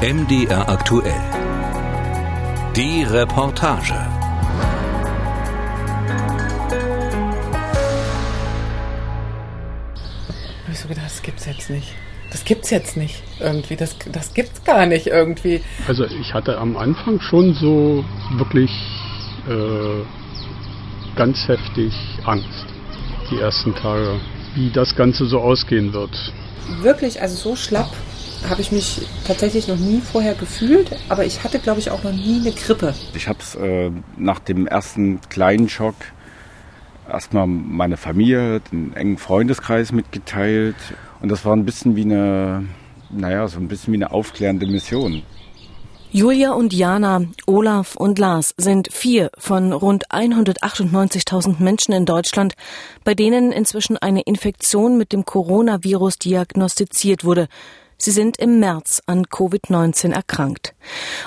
MDR 0.00 0.68
aktuell. 0.68 1.20
Die 2.76 3.02
Reportage. 3.02 3.94
Hab 10.62 10.72
ich 10.72 10.78
so 10.78 10.86
gedacht, 10.86 11.06
das 11.06 11.20
gibt's 11.20 11.46
jetzt 11.46 11.68
nicht. 11.68 11.88
Das 12.30 12.44
gibt's 12.44 12.70
jetzt 12.70 12.96
nicht 12.96 13.24
irgendwie. 13.40 13.74
Das, 13.74 13.96
das 14.12 14.34
gibt's 14.34 14.62
gar 14.62 14.86
nicht 14.86 15.08
irgendwie. 15.08 15.62
Also 15.88 16.04
ich 16.04 16.32
hatte 16.32 16.58
am 16.58 16.76
Anfang 16.76 17.20
schon 17.20 17.54
so 17.54 18.04
wirklich 18.36 18.70
äh, 19.48 20.04
ganz 21.16 21.48
heftig 21.48 21.92
Angst. 22.24 22.66
Die 23.32 23.40
ersten 23.40 23.74
Tage, 23.74 24.20
wie 24.54 24.70
das 24.70 24.94
Ganze 24.94 25.26
so 25.26 25.40
ausgehen 25.40 25.92
wird. 25.92 26.32
Wirklich, 26.82 27.20
also 27.20 27.34
so 27.34 27.56
schlapp 27.56 27.90
habe 28.48 28.60
ich 28.60 28.72
mich 28.72 29.02
tatsächlich 29.26 29.68
noch 29.68 29.76
nie 29.76 30.00
vorher 30.00 30.34
gefühlt, 30.34 30.90
aber 31.08 31.24
ich 31.24 31.44
hatte, 31.44 31.58
glaube 31.58 31.80
ich, 31.80 31.90
auch 31.90 32.02
noch 32.02 32.12
nie 32.12 32.40
eine 32.40 32.52
Grippe. 32.52 32.94
Ich 33.14 33.28
habe 33.28 33.38
es 33.40 33.54
äh, 33.54 33.90
nach 34.16 34.38
dem 34.38 34.66
ersten 34.66 35.20
kleinen 35.28 35.68
Schock 35.68 35.94
erstmal 37.08 37.46
meine 37.46 37.96
Familie, 37.96 38.60
den 38.72 38.94
engen 38.94 39.18
Freundeskreis 39.18 39.92
mitgeteilt. 39.92 40.76
Und 41.20 41.30
das 41.30 41.44
war 41.44 41.54
ein 41.54 41.64
bisschen 41.64 41.96
wie 41.96 42.02
eine, 42.02 42.66
naja, 43.10 43.48
so 43.48 43.58
ein 43.58 43.68
bisschen 43.68 43.92
wie 43.92 43.98
eine 43.98 44.10
aufklärende 44.10 44.66
Mission. 44.66 45.22
Julia 46.10 46.52
und 46.52 46.72
Jana, 46.72 47.20
Olaf 47.46 47.94
und 47.94 48.18
Lars 48.18 48.54
sind 48.56 48.90
vier 48.90 49.30
von 49.36 49.74
rund 49.74 50.08
198.000 50.08 51.62
Menschen 51.62 51.92
in 51.92 52.06
Deutschland, 52.06 52.54
bei 53.04 53.14
denen 53.14 53.52
inzwischen 53.52 53.98
eine 53.98 54.22
Infektion 54.22 54.96
mit 54.96 55.12
dem 55.12 55.26
Coronavirus 55.26 56.18
diagnostiziert 56.18 57.24
wurde. 57.24 57.48
Sie 58.00 58.12
sind 58.12 58.36
im 58.38 58.60
März 58.60 59.02
an 59.06 59.26
Covid-19 59.26 60.12
erkrankt. 60.12 60.74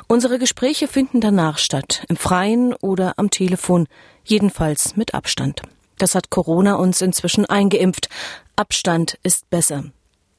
Unsere 0.08 0.40
Gespräche 0.40 0.88
finden 0.88 1.20
danach 1.20 1.58
statt, 1.58 2.06
im 2.08 2.16
Freien 2.16 2.74
oder 2.74 3.14
am 3.18 3.30
Telefon, 3.30 3.88
jedenfalls 4.24 4.96
mit 4.96 5.14
Abstand. 5.14 5.62
Das 5.98 6.16
hat 6.16 6.30
Corona 6.30 6.76
uns 6.76 7.02
inzwischen 7.02 7.46
eingeimpft. 7.46 8.10
Abstand 8.56 9.20
ist 9.22 9.50
besser. 9.50 9.84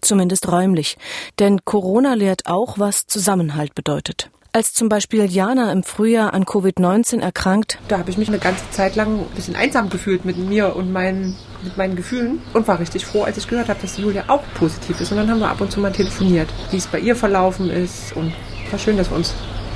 Zumindest 0.01 0.49
räumlich. 0.49 0.97
Denn 1.39 1.65
Corona 1.65 2.15
lehrt 2.15 2.47
auch, 2.47 2.79
was 2.79 3.07
Zusammenhalt 3.07 3.75
bedeutet. 3.75 4.31
Als 4.55 4.75
zum 4.75 4.91
Beispiel 4.91 5.25
Jana 5.25 5.73
im 5.73 5.83
Frühjahr 5.83 6.35
an 6.35 6.45
Covid-19 6.45 7.21
erkrankt, 7.21 7.79
Da 7.89 7.97
habe 7.97 8.11
ich 8.11 8.19
mich 8.19 8.29
eine 8.29 8.39
ganze 8.39 8.69
Zeit 8.71 8.97
lang 8.97 9.21
ein 9.21 9.35
bisschen 9.35 9.57
einsam 9.57 9.89
gefühlt 9.89 10.27
mit 10.27 10.37
mir 10.37 10.77
und 10.77 10.93
meinen, 10.93 11.35
mit 11.65 11.79
meinen 11.79 11.97
Gefühlen 11.97 12.43
und 12.53 12.69
war 12.69 12.79
richtig 12.79 13.07
froh, 13.07 13.23
als 13.23 13.39
ich 13.39 13.49
gehört 13.49 13.71
habe, 13.71 13.81
dass 13.81 13.97
Julia 13.97 14.25
auch 14.29 14.43
positiv 14.53 15.01
ist. 15.01 15.11
Und 15.11 15.17
dann 15.17 15.31
haben 15.31 15.41
wir 15.41 15.49
ab 15.49 15.63
und 15.63 15.73
zu 15.73 15.81
mal 15.81 15.91
telefoniert, 15.91 16.51
wie 16.71 16.77
es 16.77 16.87
bei 16.87 16.99
ihr 16.99 17.17
verlaufen 17.17 17.71
ist. 17.71 18.15
Und 18.15 18.35
war 18.71 18.79
schön, 18.79 18.99
dass 18.99 19.11
wir 19.11 19.17
uns 19.17 19.33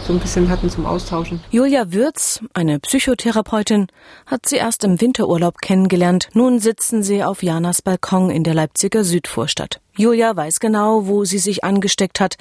so 0.07 0.13
ein 0.13 0.21
bisschen 0.21 0.49
hatten 0.49 0.71
zum 0.71 0.87
Austauschen. 0.87 1.41
Julia 1.51 1.93
Würz, 1.93 2.41
eine 2.55 2.79
Psychotherapeutin, 2.79 3.89
hat 4.27 4.47
sie 4.47 4.57
erst 4.57 4.85
im 4.85 5.01
Winterurlaub 5.01 5.59
kennengelernt. 5.59 6.29
Nun 6.33 6.61
sitzen 6.61 7.03
sie 7.03 7.25
auf 7.25 7.43
Janas 7.43 7.83
Balkon 7.83 8.31
in 8.31 8.45
der 8.45 8.55
Leipziger 8.55 9.03
Südvorstadt. 9.03 9.81
Julia 9.97 10.37
weiß 10.37 10.61
genau, 10.61 11.07
wo 11.07 11.25
sie 11.25 11.39
sich 11.39 11.65
angesteckt 11.65 12.21
hat. 12.21 12.37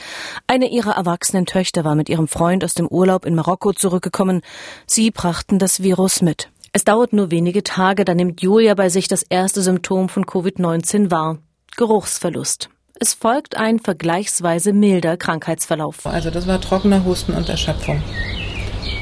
Eine 0.45 0.69
ihrer 0.69 0.91
erwachsenen 0.91 1.45
Töchter 1.45 1.83
war 1.83 1.95
mit 1.95 2.07
ihrem 2.09 2.27
Freund 2.27 2.63
aus 2.63 2.75
dem 2.75 2.87
Urlaub 2.87 3.25
in 3.25 3.33
Marokko 3.33 3.73
zurückgekommen. 3.73 4.41
Sie 4.85 5.09
brachten 5.09 5.57
das 5.57 5.81
Virus 5.81 6.21
mit. 6.21 6.49
Es 6.71 6.83
dauert 6.83 7.13
nur 7.13 7.31
wenige 7.31 7.63
Tage, 7.63 8.05
dann 8.05 8.17
nimmt 8.17 8.41
Julia 8.41 8.75
bei 8.75 8.89
sich 8.89 9.07
das 9.07 9.23
erste 9.23 9.61
Symptom 9.61 10.09
von 10.09 10.25
Covid-19 10.25 11.09
wahr. 11.09 11.39
Geruchsverlust. 11.77 12.69
Es 12.97 13.13
folgt 13.13 13.57
ein 13.57 13.79
vergleichsweise 13.79 14.71
milder 14.71 15.17
Krankheitsverlauf. 15.17 16.05
Also 16.05 16.29
das 16.29 16.47
war 16.47 16.61
trockener 16.61 17.03
Husten 17.03 17.33
und 17.33 17.49
Erschöpfung. 17.49 18.01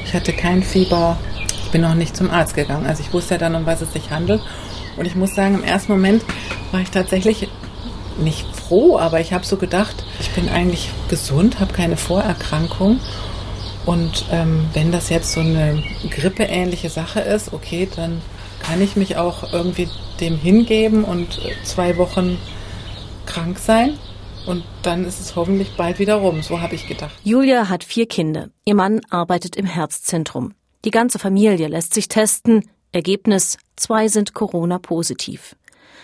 Ich 0.04 0.12
hatte 0.12 0.32
kein 0.32 0.64
Fieber. 0.64 1.16
Ich 1.64 1.70
bin 1.70 1.82
noch 1.82 1.94
nicht 1.94 2.16
zum 2.16 2.28
Arzt 2.28 2.56
gegangen. 2.56 2.86
Also 2.86 3.04
ich 3.04 3.12
wusste 3.12 3.34
ja 3.34 3.38
dann, 3.38 3.54
um 3.54 3.66
was 3.66 3.82
es 3.82 3.92
sich 3.92 4.10
handelt. 4.10 4.42
Und 4.96 5.06
ich 5.06 5.14
muss 5.14 5.36
sagen, 5.36 5.54
im 5.54 5.62
ersten 5.62 5.92
Moment 5.92 6.24
war 6.72 6.80
ich 6.80 6.90
tatsächlich 6.90 7.48
nicht 8.18 8.44
froh, 8.56 8.98
aber 8.98 9.20
ich 9.20 9.32
habe 9.32 9.44
so 9.44 9.56
gedacht, 9.58 10.04
ich 10.18 10.30
bin 10.30 10.48
eigentlich 10.48 10.90
gesund, 11.08 11.60
habe 11.60 11.72
keine 11.72 11.96
Vorerkrankung. 11.96 12.98
Und 13.86 14.26
ähm, 14.32 14.66
wenn 14.72 14.90
das 14.90 15.08
jetzt 15.08 15.30
so 15.30 15.40
eine 15.40 15.84
grippeähnliche 16.10 16.90
Sache 16.90 17.20
ist, 17.20 17.52
okay, 17.52 17.88
dann 17.94 18.22
kann 18.60 18.82
ich 18.82 18.96
mich 18.96 19.18
auch 19.18 19.52
irgendwie 19.52 19.88
dem 20.20 20.36
hingeben 20.36 21.04
und 21.04 21.40
zwei 21.62 21.96
Wochen 21.96 22.38
krank 23.26 23.58
sein. 23.58 23.98
Und 24.46 24.64
dann 24.82 25.04
ist 25.04 25.20
es 25.20 25.36
hoffentlich 25.36 25.76
bald 25.76 25.98
wieder 25.98 26.16
rum. 26.16 26.42
So 26.42 26.60
habe 26.60 26.74
ich 26.74 26.86
gedacht. 26.86 27.14
Julia 27.24 27.68
hat 27.68 27.82
vier 27.82 28.06
Kinder. 28.06 28.50
Ihr 28.64 28.74
Mann 28.74 29.00
arbeitet 29.08 29.56
im 29.56 29.66
Herzzentrum. 29.66 30.52
Die 30.84 30.90
ganze 30.90 31.18
Familie 31.18 31.68
lässt 31.68 31.94
sich 31.94 32.08
testen. 32.08 32.68
Ergebnis, 32.92 33.56
zwei 33.76 34.08
sind 34.08 34.34
Corona-positiv. 34.34 35.56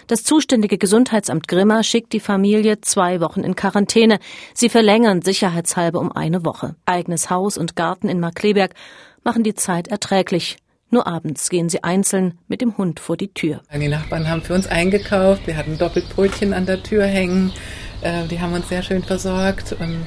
Das 0.06 0.24
zuständige 0.24 0.78
Gesundheitsamt 0.78 1.46
Grimma 1.46 1.82
schickt 1.82 2.12
die 2.12 2.20
Familie 2.20 2.80
zwei 2.80 3.20
Wochen 3.20 3.40
in 3.40 3.54
Quarantäne. 3.54 4.18
Sie 4.54 4.68
verlängern 4.68 5.22
sicherheitshalber 5.22 6.00
um 6.00 6.10
eine 6.10 6.44
Woche. 6.44 6.74
Eigenes 6.86 7.30
Haus 7.30 7.58
und 7.58 7.76
Garten 7.76 8.08
in 8.08 8.18
Markleberg 8.18 8.74
machen 9.22 9.44
die 9.44 9.54
Zeit 9.54 9.88
erträglich. 9.88 10.56
Nur 10.90 11.06
abends 11.06 11.48
gehen 11.50 11.68
sie 11.68 11.84
einzeln 11.84 12.38
mit 12.48 12.60
dem 12.60 12.76
Hund 12.76 12.98
vor 12.98 13.16
die 13.16 13.32
Tür. 13.32 13.62
Die 13.72 13.88
Nachbarn 13.88 14.28
haben 14.28 14.42
für 14.42 14.54
uns 14.54 14.66
eingekauft. 14.66 15.46
Wir 15.46 15.56
hatten 15.56 15.78
Doppelbrötchen 15.78 16.52
an 16.52 16.66
der 16.66 16.82
Tür 16.82 17.04
hängen. 17.06 17.52
Äh, 18.02 18.26
Die 18.28 18.40
haben 18.40 18.52
uns 18.52 18.68
sehr 18.68 18.82
schön 18.82 19.02
versorgt. 19.02 19.72
Und 19.72 20.06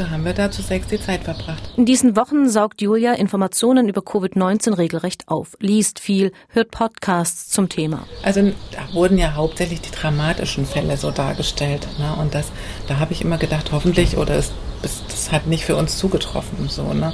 so 0.00 0.08
haben 0.08 0.24
wir 0.24 0.34
da 0.34 0.50
zu 0.50 0.62
sechs 0.62 0.86
die 0.86 1.00
Zeit 1.00 1.24
verbracht. 1.24 1.62
In 1.76 1.84
diesen 1.84 2.16
Wochen 2.16 2.48
saugt 2.48 2.80
Julia 2.80 3.14
Informationen 3.14 3.88
über 3.88 4.02
Covid-19 4.02 4.76
regelrecht 4.78 5.28
auf, 5.28 5.56
liest 5.60 5.98
viel, 5.98 6.32
hört 6.48 6.70
Podcasts 6.70 7.50
zum 7.50 7.68
Thema. 7.68 8.06
Also 8.22 8.52
da 8.70 8.94
wurden 8.94 9.18
ja 9.18 9.34
hauptsächlich 9.34 9.80
die 9.80 9.90
dramatischen 9.90 10.64
Fälle 10.64 10.96
so 10.96 11.10
dargestellt. 11.10 11.86
Ne? 11.98 12.14
Und 12.20 12.34
das, 12.34 12.52
da 12.86 12.98
habe 12.98 13.12
ich 13.12 13.22
immer 13.22 13.38
gedacht, 13.38 13.72
hoffentlich, 13.72 14.16
oder 14.16 14.36
es, 14.36 14.46
es, 14.46 14.52
das 14.82 15.32
hat 15.32 15.46
nicht 15.46 15.64
für 15.64 15.76
uns 15.76 15.98
zugetroffen. 15.98 16.68
So, 16.68 16.92
ne? 16.92 17.12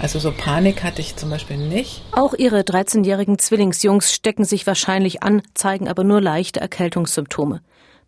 Also 0.00 0.18
so 0.18 0.32
Panik 0.32 0.84
hatte 0.84 1.00
ich 1.00 1.16
zum 1.16 1.30
Beispiel 1.30 1.56
nicht. 1.56 2.02
Auch 2.12 2.34
ihre 2.34 2.60
13-jährigen 2.60 3.38
Zwillingsjungs 3.38 4.12
stecken 4.12 4.44
sich 4.44 4.66
wahrscheinlich 4.66 5.22
an, 5.22 5.42
zeigen 5.54 5.88
aber 5.88 6.04
nur 6.04 6.20
leichte 6.20 6.60
Erkältungssymptome. 6.60 7.60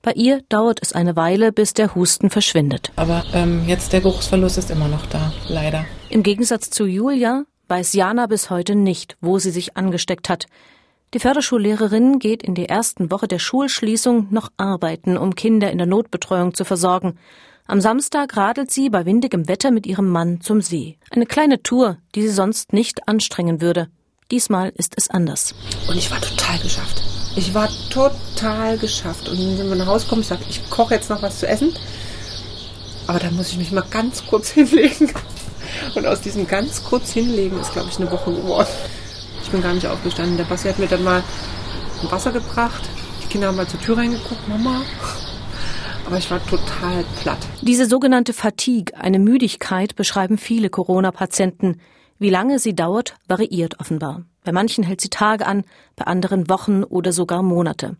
Bei 0.02 0.12
ihr 0.12 0.40
dauert 0.48 0.78
es 0.80 0.94
eine 0.94 1.14
Weile, 1.14 1.52
bis 1.52 1.74
der 1.74 1.94
Husten 1.94 2.30
verschwindet. 2.30 2.90
Aber 2.96 3.22
ähm, 3.34 3.64
jetzt 3.66 3.92
der 3.92 4.00
Geruchsverlust 4.00 4.56
ist 4.56 4.70
immer 4.70 4.88
noch 4.88 5.04
da, 5.06 5.32
leider. 5.48 5.84
Im 6.08 6.22
Gegensatz 6.22 6.70
zu 6.70 6.86
Julia 6.86 7.44
weiß 7.68 7.92
Jana 7.92 8.26
bis 8.26 8.50
heute 8.50 8.74
nicht, 8.74 9.16
wo 9.20 9.38
sie 9.38 9.50
sich 9.50 9.76
angesteckt 9.76 10.28
hat. 10.28 10.46
Die 11.12 11.18
Förderschullehrerin 11.18 12.18
geht 12.18 12.42
in 12.42 12.54
der 12.54 12.70
ersten 12.70 13.10
Woche 13.10 13.28
der 13.28 13.40
Schulschließung 13.40 14.28
noch 14.30 14.50
arbeiten, 14.56 15.18
um 15.18 15.34
Kinder 15.34 15.70
in 15.70 15.78
der 15.78 15.86
Notbetreuung 15.86 16.54
zu 16.54 16.64
versorgen. 16.64 17.18
Am 17.70 17.80
Samstag 17.80 18.36
radelt 18.36 18.72
sie 18.72 18.90
bei 18.90 19.06
windigem 19.06 19.46
Wetter 19.46 19.70
mit 19.70 19.86
ihrem 19.86 20.08
Mann 20.08 20.40
zum 20.40 20.60
See. 20.60 20.98
Eine 21.12 21.24
kleine 21.24 21.62
Tour, 21.62 21.98
die 22.16 22.22
sie 22.22 22.34
sonst 22.34 22.72
nicht 22.72 23.06
anstrengen 23.06 23.60
würde. 23.60 23.86
Diesmal 24.32 24.72
ist 24.74 24.94
es 24.96 25.08
anders. 25.08 25.54
Und 25.88 25.96
ich 25.96 26.10
war 26.10 26.20
total 26.20 26.58
geschafft. 26.58 27.00
Ich 27.36 27.54
war 27.54 27.68
total 27.90 28.76
geschafft. 28.76 29.28
Und 29.28 29.38
dann 29.38 29.56
sind 29.56 29.68
wir 29.68 29.76
nach 29.76 29.86
Hause 29.86 30.02
gekommen, 30.06 30.22
ich 30.22 30.26
sagte, 30.26 30.46
ich 30.50 30.68
koche 30.68 30.94
jetzt 30.94 31.10
noch 31.10 31.22
was 31.22 31.38
zu 31.38 31.46
essen. 31.46 31.72
Aber 33.06 33.20
da 33.20 33.30
muss 33.30 33.52
ich 33.52 33.58
mich 33.58 33.70
mal 33.70 33.84
ganz 33.88 34.26
kurz 34.26 34.48
hinlegen. 34.50 35.12
Und 35.94 36.06
aus 36.06 36.22
diesem 36.22 36.48
ganz 36.48 36.82
kurz 36.82 37.12
hinlegen 37.12 37.60
ist, 37.60 37.72
glaube 37.72 37.88
ich, 37.88 38.00
eine 38.00 38.10
Woche 38.10 38.32
geworden. 38.32 38.68
Ich 39.44 39.50
bin 39.50 39.62
gar 39.62 39.74
nicht 39.74 39.86
aufgestanden. 39.86 40.38
Der 40.38 40.44
Basti 40.44 40.70
hat 40.70 40.80
mir 40.80 40.88
dann 40.88 41.04
mal 41.04 41.22
Wasser 42.02 42.32
gebracht. 42.32 42.82
Die 43.22 43.28
Kinder 43.28 43.46
haben 43.46 43.56
mal 43.56 43.68
zur 43.68 43.80
Tür 43.80 43.96
reingeguckt, 43.96 44.48
Mama. 44.48 44.82
Aber 46.10 46.18
ich 46.18 46.28
war 46.28 46.44
total 46.44 47.04
platt. 47.22 47.38
Diese 47.62 47.86
sogenannte 47.86 48.32
Fatigue, 48.32 48.96
eine 48.98 49.20
Müdigkeit, 49.20 49.94
beschreiben 49.94 50.38
viele 50.38 50.68
Corona-Patienten. 50.68 51.80
Wie 52.18 52.30
lange 52.30 52.58
sie 52.58 52.74
dauert, 52.74 53.14
variiert 53.28 53.78
offenbar. 53.78 54.24
Bei 54.42 54.50
manchen 54.50 54.82
hält 54.82 55.00
sie 55.00 55.08
Tage 55.08 55.46
an, 55.46 55.62
bei 55.94 56.06
anderen 56.06 56.50
Wochen 56.50 56.82
oder 56.82 57.12
sogar 57.12 57.44
Monate. 57.44 57.96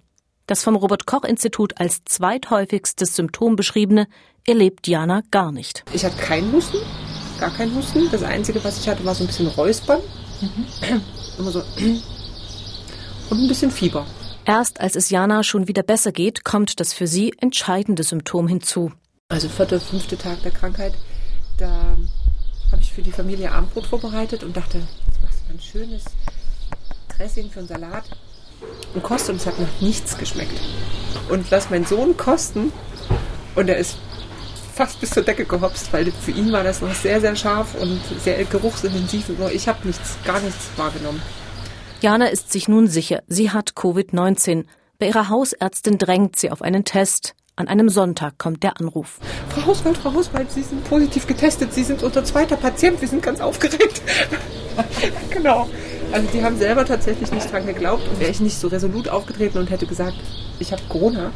Das 0.49 0.65
vom 0.65 0.75
Robert 0.75 1.07
Koch 1.07 1.23
Institut 1.23 1.81
als 1.81 2.03
zweithäufigstes 2.05 3.15
Symptom 3.15 3.55
beschriebene 3.55 4.09
erlebt 4.45 4.89
Jana 4.89 5.23
gar 5.31 5.53
nicht. 5.53 5.85
Ich 5.93 6.05
hatte 6.05 6.17
keinen 6.17 6.53
Husten, 6.53 6.79
gar 7.39 7.51
keinen 7.51 7.77
Husten. 7.77 8.11
Das 8.11 8.25
Einzige, 8.25 8.65
was 8.65 8.81
ich 8.81 8.89
hatte, 8.89 9.05
war 9.05 9.15
so 9.15 9.23
ein 9.23 9.29
bisschen 9.29 9.47
Räuspern. 9.47 10.01
Immer 11.39 11.51
so. 11.53 11.63
Und 13.31 13.39
ein 13.39 13.47
bisschen 13.47 13.71
Fieber. 13.71 14.05
Erst 14.45 14.81
als 14.81 14.97
es 14.97 15.11
Jana 15.11 15.43
schon 15.43 15.69
wieder 15.69 15.83
besser 15.83 16.13
geht, 16.13 16.45
kommt 16.45 16.81
das 16.81 16.93
für 16.93 17.07
sie 17.07 17.33
entscheidende 17.39 18.03
Symptom 18.03 18.49
hinzu. 18.49 18.93
Also 19.29 19.49
vierter, 19.49 19.81
fünfte 19.81 20.17
Tag 20.17 20.43
der 20.43 20.51
Krankheit, 20.51 20.95
da 21.59 21.97
habe 22.73 22.83
ich 22.83 22.93
für 22.93 23.03
die 23.03 23.13
Familie 23.13 23.53
Abendbrot 23.53 23.87
vorbereitet 23.87 24.43
und 24.43 24.57
dachte, 24.57 24.79
jetzt 24.79 25.23
machst 25.23 25.43
du 25.47 25.55
ein 25.55 25.61
schönes 25.61 26.05
Dressing 27.17 27.51
für 27.51 27.61
einen 27.61 27.69
Salat 27.69 28.05
und 28.95 29.03
koste 29.03 29.33
und 29.33 29.41
es 29.41 29.47
hat 29.47 29.59
nach 29.61 29.81
nichts 29.81 30.17
geschmeckt. 30.19 30.61
Und 31.29 31.51
lass 31.51 31.71
meinen 31.71 31.85
Sohn 31.85 32.17
kosten 32.17 32.73
und 33.55 33.69
er 33.69 33.77
ist 33.77 33.99
fast 34.75 35.01
bis 35.01 35.11
zur 35.11 35.23
Decke 35.23 35.45
gehopst, 35.45 35.93
weil 35.93 36.11
für 36.11 36.31
ihn 36.31 36.53
war 36.53 36.65
das 36.65 36.81
noch 36.81 36.95
sehr, 36.95 37.21
sehr 37.21 37.37
scharf 37.37 37.75
und 37.75 38.01
sehr 38.23 38.43
geruchsintensiv. 38.45 39.29
Nur 39.39 39.53
ich 39.53 39.69
habe 39.69 39.87
nichts, 39.87 40.17
gar 40.25 40.41
nichts 40.41 40.71
wahrgenommen. 40.77 41.21
Jana 42.01 42.29
ist 42.29 42.51
sich 42.51 42.67
nun 42.67 42.87
sicher, 42.87 43.23
sie 43.27 43.51
hat 43.51 43.73
Covid-19. 43.73 44.65
Bei 44.99 45.09
ihrer 45.09 45.29
Hausärztin 45.29 45.99
drängt 45.99 46.37
sie 46.37 46.51
auf 46.51 46.63
einen 46.63 46.87
Test. 46.87 47.35
An 47.57 47.69
einem 47.69 47.91
Sonntag 47.91 48.39
kommt 48.39 48.63
der 48.63 48.81
Anruf. 48.81 49.19
Frau 49.51 49.67
Hauswald, 49.67 49.99
Frau 49.99 50.15
Hauswald, 50.15 50.51
Sie 50.51 50.63
sind 50.63 50.83
positiv 50.85 51.27
getestet. 51.27 51.75
Sie 51.75 51.85
sind 51.85 52.03
unser 52.03 52.25
zweiter 52.25 52.57
Patient. 52.57 53.03
Wir 53.03 53.09
sind 53.09 53.23
ganz 53.23 53.43
aufgeregt. 53.43 54.01
genau. 55.31 55.69
Also 56.11 56.27
die 56.33 56.43
haben 56.43 56.57
selber 56.57 56.87
tatsächlich 56.87 57.31
nicht 57.33 57.53
dran 57.53 57.67
geglaubt. 57.67 58.09
Und 58.09 58.19
wäre 58.19 58.31
ich 58.31 58.41
nicht 58.41 58.57
so 58.57 58.69
resolut 58.69 59.11
aufgetreten 59.11 59.59
und 59.59 59.69
hätte 59.69 59.85
gesagt, 59.85 60.17
ich 60.59 60.73
habe 60.73 60.81
Corona, 60.89 61.33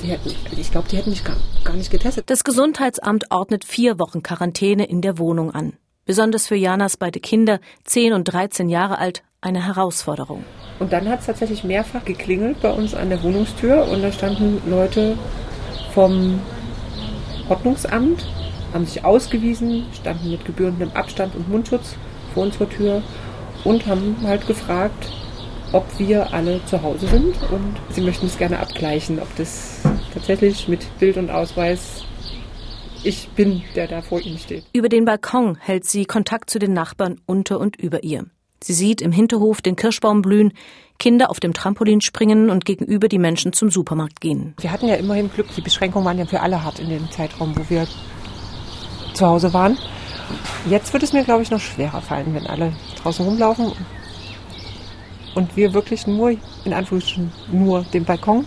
die 0.00 0.06
hätten, 0.06 0.30
ich 0.56 0.70
glaube, 0.70 0.88
die 0.88 0.96
hätten 0.96 1.10
mich 1.10 1.24
gar, 1.24 1.36
gar 1.64 1.74
nicht 1.74 1.90
getestet. 1.90 2.30
Das 2.30 2.44
Gesundheitsamt 2.44 3.32
ordnet 3.32 3.64
vier 3.64 3.98
Wochen 3.98 4.22
Quarantäne 4.22 4.84
in 4.84 5.00
der 5.00 5.18
Wohnung 5.18 5.50
an. 5.50 5.72
Besonders 6.04 6.46
für 6.46 6.56
Janas 6.56 6.96
beide 6.96 7.18
Kinder, 7.18 7.58
10 7.82 8.12
und 8.12 8.24
13 8.24 8.68
Jahre 8.68 8.98
alt, 8.98 9.24
eine 9.44 9.64
Herausforderung. 9.64 10.44
Und 10.78 10.92
dann 10.92 11.08
hat 11.08 11.20
es 11.20 11.26
tatsächlich 11.26 11.62
mehrfach 11.62 12.04
geklingelt 12.04 12.60
bei 12.60 12.70
uns 12.70 12.94
an 12.94 13.10
der 13.10 13.22
Wohnungstür 13.22 13.86
und 13.88 14.02
da 14.02 14.10
standen 14.10 14.60
Leute 14.68 15.16
vom 15.92 16.40
Ordnungsamt, 17.48 18.26
haben 18.72 18.86
sich 18.86 19.04
ausgewiesen, 19.04 19.86
standen 19.92 20.30
mit 20.30 20.44
gebührendem 20.44 20.90
Abstand 20.94 21.36
und 21.36 21.48
Mundschutz 21.48 21.94
vor 22.32 22.42
unserer 22.42 22.68
Tür 22.68 23.02
und 23.62 23.86
haben 23.86 24.16
halt 24.24 24.46
gefragt, 24.46 25.10
ob 25.72 25.84
wir 25.98 26.32
alle 26.32 26.64
zu 26.66 26.82
Hause 26.82 27.06
sind 27.06 27.36
und 27.50 27.76
sie 27.90 28.00
möchten 28.00 28.26
es 28.26 28.38
gerne 28.38 28.58
abgleichen, 28.58 29.20
ob 29.20 29.34
das 29.36 29.80
tatsächlich 30.12 30.68
mit 30.68 30.86
Bild 30.98 31.16
und 31.16 31.30
Ausweis 31.30 32.04
ich 33.04 33.28
bin, 33.30 33.62
der 33.74 33.86
da 33.86 34.00
vor 34.00 34.20
ihnen 34.20 34.38
steht. 34.38 34.64
Über 34.72 34.88
den 34.88 35.04
Balkon 35.04 35.56
hält 35.60 35.84
sie 35.84 36.06
Kontakt 36.06 36.50
zu 36.50 36.58
den 36.58 36.72
Nachbarn 36.72 37.20
unter 37.26 37.60
und 37.60 37.76
über 37.76 38.02
ihr. 38.02 38.24
Sie 38.64 38.72
sieht 38.72 39.02
im 39.02 39.12
Hinterhof 39.12 39.60
den 39.60 39.76
Kirschbaum 39.76 40.22
blühen, 40.22 40.54
Kinder 40.98 41.28
auf 41.28 41.38
dem 41.38 41.52
Trampolin 41.52 42.00
springen 42.00 42.48
und 42.48 42.64
gegenüber 42.64 43.08
die 43.08 43.18
Menschen 43.18 43.52
zum 43.52 43.70
Supermarkt 43.70 44.22
gehen. 44.22 44.54
Wir 44.58 44.72
hatten 44.72 44.88
ja 44.88 44.94
immerhin 44.94 45.30
Glück, 45.30 45.48
die 45.54 45.60
Beschränkungen 45.60 46.06
waren 46.06 46.18
ja 46.18 46.24
für 46.24 46.40
alle 46.40 46.64
hart 46.64 46.78
in 46.78 46.88
dem 46.88 47.10
Zeitraum, 47.10 47.54
wo 47.54 47.68
wir 47.68 47.86
zu 49.12 49.26
Hause 49.26 49.52
waren. 49.52 49.76
Jetzt 50.64 50.94
wird 50.94 51.02
es 51.02 51.12
mir, 51.12 51.24
glaube 51.24 51.42
ich, 51.42 51.50
noch 51.50 51.60
schwerer 51.60 52.00
fallen, 52.00 52.32
wenn 52.32 52.46
alle 52.46 52.72
draußen 53.02 53.22
rumlaufen 53.26 53.72
und 55.34 55.56
wir 55.58 55.74
wirklich 55.74 56.06
nur, 56.06 56.34
in 56.64 56.72
Anführungsstrichen, 56.72 57.32
nur 57.52 57.82
den 57.92 58.06
Balkon 58.06 58.46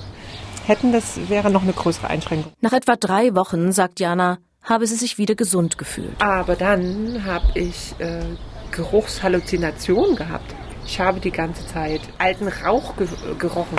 hätten. 0.65 0.93
Das 0.93 1.29
wäre 1.29 1.51
noch 1.51 1.61
eine 1.61 1.73
größere 1.73 2.07
Einschränkung. 2.07 2.51
Nach 2.59 2.73
etwa 2.73 2.95
drei 2.95 3.35
Wochen, 3.35 3.71
sagt 3.71 3.99
Jana, 3.99 4.39
habe 4.63 4.87
sie 4.87 4.95
sich 4.95 5.19
wieder 5.19 5.35
gesund 5.35 5.77
gefühlt. 5.77 6.19
Aber 6.19 6.55
dann 6.55 7.23
habe 7.23 7.45
ich 7.53 7.93
äh, 7.99 8.23
Geruchshalluzinationen 8.71 10.15
gehabt. 10.15 10.55
Ich 10.85 10.99
habe 10.99 11.19
die 11.19 11.31
ganze 11.31 11.65
Zeit 11.67 12.01
alten 12.17 12.47
Rauch 12.47 12.95
ge 12.95 13.07
gerochen, 13.37 13.77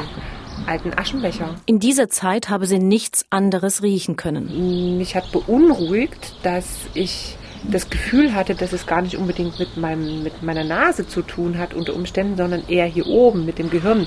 alten 0.67 0.93
Aschenbecher. 0.97 1.55
In 1.67 1.79
dieser 1.79 2.09
Zeit 2.09 2.51
habe 2.51 2.67
sie 2.67 2.79
nichts 2.79 3.25
anderes 3.31 3.83
riechen 3.83 4.17
können. 4.17 4.99
Mich 4.99 5.17
hat 5.17 5.33
beunruhigt, 5.33 6.35
dass 6.43 6.67
ich 6.95 7.39
das 7.65 7.91
Gefühl 7.91 8.35
hatte, 8.35 8.55
dass 8.55 8.73
es 8.73 8.87
gar 8.87 9.03
nicht 9.03 9.17
unbedingt 9.17 9.59
mit, 9.59 9.77
meinem, 9.77 10.23
mit 10.23 10.43
meiner 10.43 10.65
Nase 10.65 11.07
zu 11.07 11.23
tun 11.23 11.59
hat 11.59 11.75
unter 11.75 11.95
Umständen, 11.95 12.37
sondern 12.37 12.63
eher 12.69 12.87
hier 12.87 13.07
oben 13.07 13.45
mit 13.45 13.59
dem 13.59 13.71
Gehirn, 13.71 14.07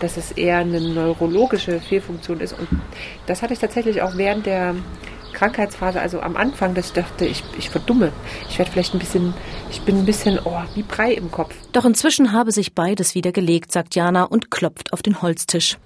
dass 0.00 0.16
es 0.16 0.32
eher 0.32 0.58
eine 0.58 0.80
neurologische 0.80 1.80
Fehlfunktion 1.80 2.40
ist. 2.40 2.58
Und 2.58 2.68
das 3.26 3.42
hatte 3.42 3.54
ich 3.54 3.58
tatsächlich 3.58 4.02
auch 4.02 4.16
während 4.16 4.46
der 4.46 4.74
Krankheitsphase, 5.32 6.00
also 6.00 6.20
am 6.20 6.36
Anfang, 6.36 6.74
dass 6.74 6.86
ich 6.86 6.92
dachte, 6.92 7.26
ich, 7.26 7.42
ich 7.58 7.70
verdumme. 7.70 8.12
Ich 8.48 8.58
werde 8.58 8.70
vielleicht 8.70 8.94
ein 8.94 8.98
bisschen, 8.98 9.34
ich 9.70 9.80
bin 9.82 9.98
ein 9.98 10.06
bisschen, 10.06 10.38
oh, 10.44 10.62
wie 10.74 10.82
Brei 10.82 11.12
im 11.12 11.30
Kopf. 11.30 11.54
Doch 11.72 11.84
inzwischen 11.84 12.32
habe 12.32 12.52
sich 12.52 12.74
beides 12.74 13.14
wieder 13.14 13.32
gelegt, 13.32 13.72
sagt 13.72 13.94
Jana 13.94 14.24
und 14.24 14.50
klopft 14.50 14.92
auf 14.92 15.02
den 15.02 15.22
Holztisch. 15.22 15.78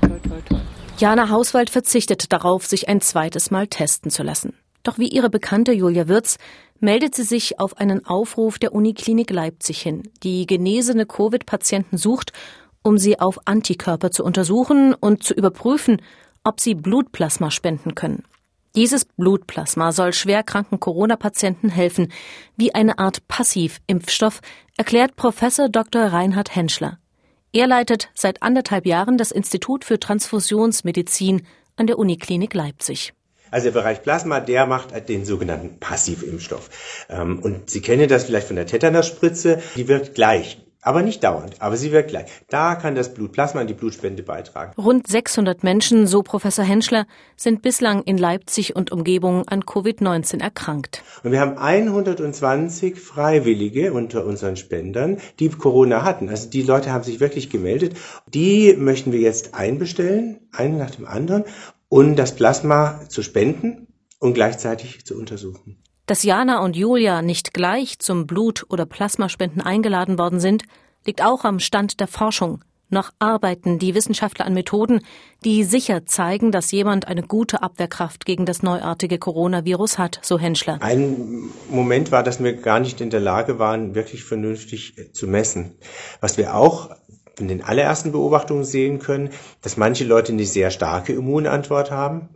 Toi, 0.00 0.08
toi, 0.08 0.40
toi. 0.48 0.58
Jana 0.98 1.30
Hauswald 1.30 1.70
verzichtet 1.70 2.32
darauf, 2.32 2.66
sich 2.66 2.88
ein 2.88 3.00
zweites 3.00 3.50
Mal 3.50 3.66
testen 3.66 4.10
zu 4.10 4.22
lassen. 4.22 4.54
Doch 4.82 4.98
wie 4.98 5.08
ihre 5.08 5.30
Bekannte 5.30 5.72
Julia 5.72 6.08
Wirz 6.08 6.38
meldet 6.80 7.14
sie 7.14 7.22
sich 7.22 7.60
auf 7.60 7.78
einen 7.78 8.04
Aufruf 8.04 8.58
der 8.58 8.72
Uniklinik 8.72 9.30
Leipzig 9.30 9.80
hin, 9.80 10.02
die 10.22 10.46
genesene 10.46 11.06
Covid-Patienten 11.06 11.96
sucht, 11.96 12.32
um 12.82 12.98
sie 12.98 13.20
auf 13.20 13.38
Antikörper 13.46 14.10
zu 14.10 14.24
untersuchen 14.24 14.94
und 14.94 15.22
zu 15.22 15.34
überprüfen, 15.34 16.02
ob 16.44 16.60
sie 16.60 16.74
Blutplasma 16.74 17.50
spenden 17.50 17.94
können. 17.94 18.24
Dieses 18.74 19.04
Blutplasma 19.04 19.92
soll 19.92 20.14
schwerkranken 20.14 20.80
Corona-Patienten 20.80 21.68
helfen, 21.68 22.10
wie 22.56 22.74
eine 22.74 22.98
Art 22.98 23.28
Passivimpfstoff, 23.28 24.40
erklärt 24.78 25.14
Professor 25.14 25.68
Dr. 25.68 26.04
Reinhard 26.06 26.56
Henschler. 26.56 26.98
Er 27.52 27.66
leitet 27.66 28.08
seit 28.14 28.42
anderthalb 28.42 28.86
Jahren 28.86 29.18
das 29.18 29.30
Institut 29.30 29.84
für 29.84 30.00
Transfusionsmedizin 30.00 31.42
an 31.76 31.86
der 31.86 31.98
Uniklinik 31.98 32.54
Leipzig. 32.54 33.12
Also 33.50 33.66
der 33.66 33.72
Bereich 33.72 34.02
Plasma, 34.02 34.40
der 34.40 34.64
macht 34.64 35.08
den 35.10 35.26
sogenannten 35.26 35.78
Passivimpfstoff. 35.78 36.70
Ähm, 37.10 37.40
und 37.40 37.68
Sie 37.68 37.82
kennen 37.82 38.08
das 38.08 38.24
vielleicht 38.24 38.46
von 38.46 38.56
der 38.56 38.66
Tetanusspritze, 38.66 39.62
die 39.76 39.88
wirkt 39.88 40.14
gleich. 40.14 40.58
Aber 40.84 41.02
nicht 41.02 41.22
dauernd, 41.22 41.62
aber 41.62 41.76
sie 41.76 41.92
wirkt 41.92 42.10
gleich. 42.10 42.28
Da 42.50 42.74
kann 42.74 42.96
das 42.96 43.14
Blutplasma 43.14 43.60
an 43.60 43.68
die 43.68 43.74
Blutspende 43.74 44.24
beitragen. 44.24 44.72
Rund 44.76 45.06
600 45.06 45.62
Menschen, 45.62 46.08
so 46.08 46.24
Professor 46.24 46.64
Henschler, 46.64 47.06
sind 47.36 47.62
bislang 47.62 48.02
in 48.02 48.18
Leipzig 48.18 48.74
und 48.74 48.90
Umgebung 48.90 49.46
an 49.46 49.62
Covid-19 49.62 50.42
erkrankt. 50.42 51.04
Und 51.22 51.30
wir 51.30 51.38
haben 51.38 51.56
120 51.56 52.98
Freiwillige 52.98 53.92
unter 53.92 54.26
unseren 54.26 54.56
Spendern, 54.56 55.18
die 55.38 55.50
Corona 55.50 56.02
hatten. 56.02 56.28
Also 56.28 56.50
die 56.50 56.62
Leute 56.62 56.90
haben 56.92 57.04
sich 57.04 57.20
wirklich 57.20 57.48
gemeldet. 57.48 57.96
Die 58.26 58.74
möchten 58.76 59.12
wir 59.12 59.20
jetzt 59.20 59.54
einbestellen, 59.54 60.40
einen 60.50 60.78
nach 60.78 60.90
dem 60.90 61.06
anderen, 61.06 61.44
und 61.88 62.16
das 62.16 62.34
Plasma 62.34 63.02
zu 63.08 63.22
spenden 63.22 63.86
und 64.18 64.34
gleichzeitig 64.34 65.04
zu 65.04 65.16
untersuchen. 65.16 65.78
Dass 66.06 66.24
Jana 66.24 66.64
und 66.64 66.76
Julia 66.76 67.22
nicht 67.22 67.54
gleich 67.54 68.00
zum 68.00 68.26
Blut- 68.26 68.66
oder 68.68 68.86
Plasmaspenden 68.86 69.62
eingeladen 69.62 70.18
worden 70.18 70.40
sind, 70.40 70.64
liegt 71.06 71.22
auch 71.22 71.44
am 71.44 71.60
Stand 71.60 72.00
der 72.00 72.08
Forschung. 72.08 72.64
Noch 72.92 73.10
arbeiten 73.20 73.78
die 73.78 73.94
Wissenschaftler 73.94 74.44
an 74.44 74.52
Methoden, 74.52 75.00
die 75.44 75.64
sicher 75.64 76.04
zeigen, 76.04 76.52
dass 76.52 76.72
jemand 76.72 77.06
eine 77.08 77.22
gute 77.22 77.62
Abwehrkraft 77.62 78.26
gegen 78.26 78.44
das 78.44 78.62
neuartige 78.62 79.18
Coronavirus 79.18 79.96
hat, 79.96 80.18
so 80.22 80.38
Henschler. 80.38 80.76
Ein 80.82 81.50
Moment 81.70 82.12
war, 82.12 82.22
dass 82.22 82.42
wir 82.42 82.52
gar 82.52 82.80
nicht 82.80 83.00
in 83.00 83.08
der 83.08 83.20
Lage 83.20 83.58
waren, 83.58 83.94
wirklich 83.94 84.24
vernünftig 84.24 84.94
zu 85.14 85.26
messen. 85.26 85.76
Was 86.20 86.36
wir 86.36 86.54
auch 86.54 86.90
in 87.38 87.48
den 87.48 87.62
allerersten 87.62 88.12
Beobachtungen 88.12 88.64
sehen 88.64 88.98
können, 88.98 89.30
dass 89.62 89.78
manche 89.78 90.04
Leute 90.04 90.32
eine 90.32 90.44
sehr 90.44 90.70
starke 90.70 91.14
Immunantwort 91.14 91.90
haben 91.90 92.28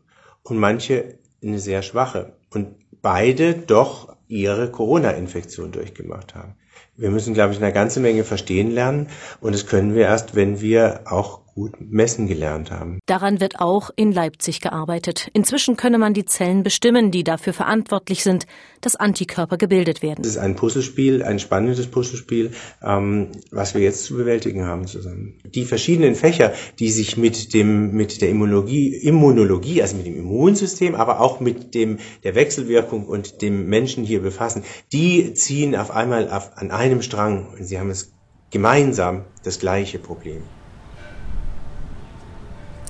und 0.42 0.56
manche 0.56 1.18
eine 1.42 1.58
sehr 1.58 1.82
schwache. 1.82 2.32
Und 2.48 2.76
beide 3.06 3.54
doch 3.54 4.16
ihre 4.26 4.68
Corona-Infektion 4.68 5.70
durchgemacht 5.70 6.34
haben. 6.34 6.56
Wir 6.96 7.10
müssen, 7.10 7.34
glaube 7.34 7.52
ich, 7.52 7.62
eine 7.62 7.72
ganze 7.72 8.00
Menge 8.00 8.24
verstehen 8.24 8.70
lernen 8.70 9.08
und 9.40 9.54
das 9.54 9.66
können 9.66 9.94
wir 9.94 10.02
erst, 10.02 10.34
wenn 10.34 10.60
wir 10.60 11.00
auch 11.06 11.46
gut 11.56 11.72
messen 11.80 12.28
gelernt 12.28 12.70
haben. 12.70 13.00
Daran 13.06 13.40
wird 13.40 13.60
auch 13.60 13.90
in 13.96 14.12
Leipzig 14.12 14.60
gearbeitet. 14.60 15.30
Inzwischen 15.32 15.78
könne 15.78 15.96
man 15.96 16.12
die 16.12 16.26
Zellen 16.26 16.62
bestimmen, 16.62 17.10
die 17.10 17.24
dafür 17.24 17.54
verantwortlich 17.54 18.22
sind, 18.22 18.46
dass 18.82 18.94
Antikörper 18.94 19.56
gebildet 19.56 20.02
werden. 20.02 20.20
Es 20.20 20.28
ist 20.28 20.36
ein 20.36 20.54
Puzzlespiel, 20.54 21.22
ein 21.22 21.38
spannendes 21.38 21.86
Puzzlespiel, 21.86 22.52
ähm, 22.82 23.28
was 23.50 23.74
wir 23.74 23.80
jetzt 23.80 24.04
zu 24.04 24.16
bewältigen 24.16 24.66
haben 24.66 24.86
zusammen. 24.86 25.40
Die 25.46 25.64
verschiedenen 25.64 26.14
Fächer, 26.14 26.52
die 26.78 26.90
sich 26.90 27.16
mit 27.16 27.54
dem 27.54 27.92
mit 27.92 28.20
der 28.20 28.28
Immunologie, 28.28 28.94
Immunologie, 28.94 29.80
also 29.80 29.96
mit 29.96 30.04
dem 30.04 30.16
Immunsystem, 30.16 30.94
aber 30.94 31.20
auch 31.20 31.40
mit 31.40 31.74
dem 31.74 31.98
der 32.22 32.34
Wechselwirkung 32.34 33.06
und 33.06 33.40
dem 33.40 33.66
Menschen 33.66 34.04
hier 34.04 34.20
befassen, 34.20 34.62
die 34.92 35.32
ziehen 35.32 35.74
auf 35.74 35.90
einmal 35.90 36.30
auf, 36.30 36.50
an 36.56 36.65
einem 36.70 37.02
Strang. 37.02 37.48
Sie 37.58 37.78
haben 37.78 37.90
es 37.90 38.12
gemeinsam 38.50 39.24
das 39.44 39.58
gleiche 39.58 39.98
Problem. 39.98 40.42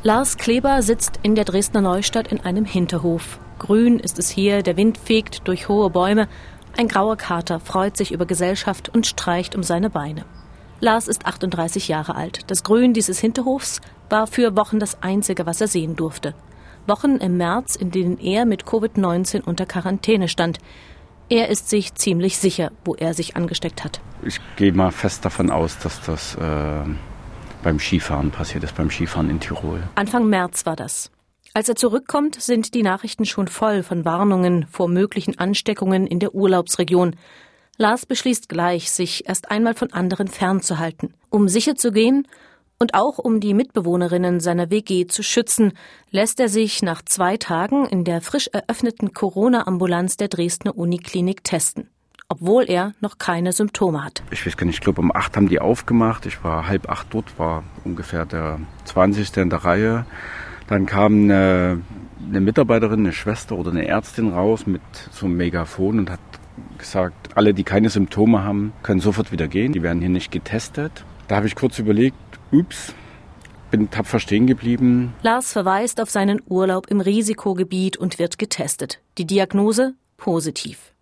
Lars 0.03 0.37
Kleber 0.37 0.83
sitzt 0.83 1.19
in 1.23 1.35
der 1.35 1.45
Dresdner 1.45 1.81
Neustadt 1.81 2.29
in 2.29 2.41
einem 2.41 2.65
Hinterhof. 2.65 3.41
Grün 3.59 3.99
ist 3.99 4.19
es 4.19 4.31
hier, 4.31 4.63
der 4.63 4.77
Wind 4.77 4.99
fegt 4.99 5.49
durch 5.49 5.69
hohe 5.69 5.91
Bäume. 5.91 6.29
Ein 6.77 6.89
grauer 6.89 7.17
Kater 7.17 7.59
freut 7.59 7.97
sich 7.97 8.13
über 8.13 8.27
Gesellschaft 8.27 8.89
und 8.89 9.07
streicht 9.07 9.57
um 9.57 9.63
seine 9.63 9.91
Beine. 9.91 10.25
Lars 10.79 11.09
ist 11.09 11.25
38 11.25 11.89
Jahre 11.89 12.15
alt. 12.15 12.41
Das 12.49 12.63
Grün 12.63 12.93
dieses 12.93 13.19
Hinterhofs 13.19 13.81
war 14.11 14.27
für 14.27 14.57
Wochen 14.57 14.79
das 14.79 15.03
einzige, 15.03 15.47
was 15.47 15.61
er 15.61 15.69
sehen 15.69 15.97
durfte. 15.97 16.35
Wochen 16.87 17.17
im 17.17 17.39
März, 17.39 17.77
in 17.77 17.91
denen 17.91 18.19
er 18.19 18.45
mit 18.45 18.65
Covid-19 18.65 19.43
unter 19.43 19.67
Quarantäne 19.67 20.29
stand. 20.29 20.59
Er 21.29 21.49
ist 21.49 21.69
sich 21.69 21.95
ziemlich 21.95 22.39
sicher, 22.39 22.71
wo 22.85 22.95
er 22.95 23.13
sich 23.13 23.35
angesteckt 23.37 23.83
hat. 23.83 24.01
Ich 24.23 24.41
gehe 24.57 24.73
mal 24.73 24.93
fest 24.93 25.25
davon 25.25 25.51
aus, 25.51 25.79
dass 25.79 26.01
das 26.03 26.37
äh, 26.37 26.85
beim 27.63 27.81
Skifahren 27.81 28.31
passiert 28.31 28.63
ist, 28.63 28.77
beim 28.77 28.91
Skifahren 28.91 29.29
in 29.29 29.41
Tirol. 29.41 29.83
Anfang 29.97 30.29
März 30.29 30.67
war 30.67 30.77
das. 30.77 31.11
Als 31.53 31.69
er 31.69 31.75
zurückkommt, 31.75 32.41
sind 32.41 32.75
die 32.75 32.83
Nachrichten 32.83 33.25
schon 33.25 33.49
voll 33.49 33.83
von 33.83 34.05
Warnungen 34.05 34.67
vor 34.71 34.89
möglichen 34.89 35.39
Ansteckungen 35.39 36.07
in 36.07 36.21
der 36.21 36.35
Urlaubsregion. 36.35 37.17
Lars 37.77 38.07
beschließt 38.07 38.49
gleich, 38.49 38.91
sich 38.91 39.29
erst 39.29 39.51
einmal 39.51 39.75
von 39.75 39.93
anderen 39.93 40.29
fernzuhalten, 40.29 41.15
um 41.29 41.49
sicher 41.49 41.75
zu 41.75 41.91
gehen 41.91 42.29
und 42.79 42.95
auch 42.95 43.19
um 43.19 43.41
die 43.41 43.55
Mitbewohnerinnen 43.55 44.41
seiner 44.41 44.71
WG 44.71 45.07
zu 45.07 45.23
schützen, 45.23 45.73
lässt 46.11 46.41
er 46.41 46.49
sich 46.49 46.83
nach 46.83 47.03
zwei 47.03 47.37
Tagen 47.37 47.87
in 47.87 48.05
der 48.05 48.21
frisch 48.21 48.49
eröffneten 48.53 49.13
Corona-Ambulanz 49.13 50.17
der 50.17 50.29
Dresdner 50.29 50.77
Uniklinik 50.77 51.45
testen 51.45 51.91
obwohl 52.29 52.65
er 52.69 52.93
noch 53.01 53.19
keine 53.19 53.53
Symptome 53.53 54.05
hat. 54.05 54.23
Ich 54.31 54.45
weiß 54.45 54.57
gar 54.57 54.67
nicht, 54.67 54.77
ich 54.77 54.81
glaube 54.81 55.01
um 55.01 55.15
acht 55.15 55.37
haben 55.37 55.49
die 55.49 55.61
aufgemacht. 55.61 56.27
Ich 56.27 56.43
war 56.43 56.67
halb 56.67 56.89
acht 56.89 57.07
dort, 57.11 57.39
war 57.39 57.63
ungefähr 57.85 58.27
der 58.27 58.59
20. 58.85 59.37
in 59.37 59.51
der 59.51 59.65
Reihe. 59.65 60.07
Dann 60.67 60.87
kam 60.87 61.25
eine, 61.25 61.83
eine 62.29 62.41
Mitarbeiterin, 62.41 63.01
eine 63.01 63.13
Schwester 63.13 63.57
oder 63.57 63.71
eine 63.71 63.87
Ärztin 63.87 64.33
raus 64.33 64.67
mit 64.67 64.83
so 65.13 65.27
einem 65.27 65.37
Megafon 65.37 66.01
und 66.01 66.11
hat 66.11 66.21
gesagt, 66.79 67.37
alle, 67.37 67.55
die 67.55 67.65
keine 67.65 67.91
Symptome 67.91 68.43
haben, 68.43 68.73
können 68.83 69.01
sofort 69.01 69.31
wieder 69.31 69.47
gehen. 69.47 69.73
Die 69.73 69.83
werden 69.83 70.01
hier 70.01 70.09
nicht 70.09 70.33
getestet. 70.33 71.05
Da 71.29 71.37
habe 71.37 71.47
ich 71.47 71.55
kurz 71.55 71.79
überlegt, 71.79 72.17
ups, 72.53 72.95
bin 73.71 73.91
tapfer 73.91 74.21
stehen 74.21 74.47
geblieben. 74.47 75.15
Lars 75.23 75.53
verweist 75.53 76.01
auf 76.01 76.11
seinen 76.11 76.41
Urlaub 76.47 76.87
im 76.89 77.01
Risikogebiet 77.01 77.97
und 77.97 78.19
wird 78.19 78.39
getestet. 78.39 79.01
Die 79.19 79.27
Diagnose 79.27 79.95
positiv. 80.17 80.93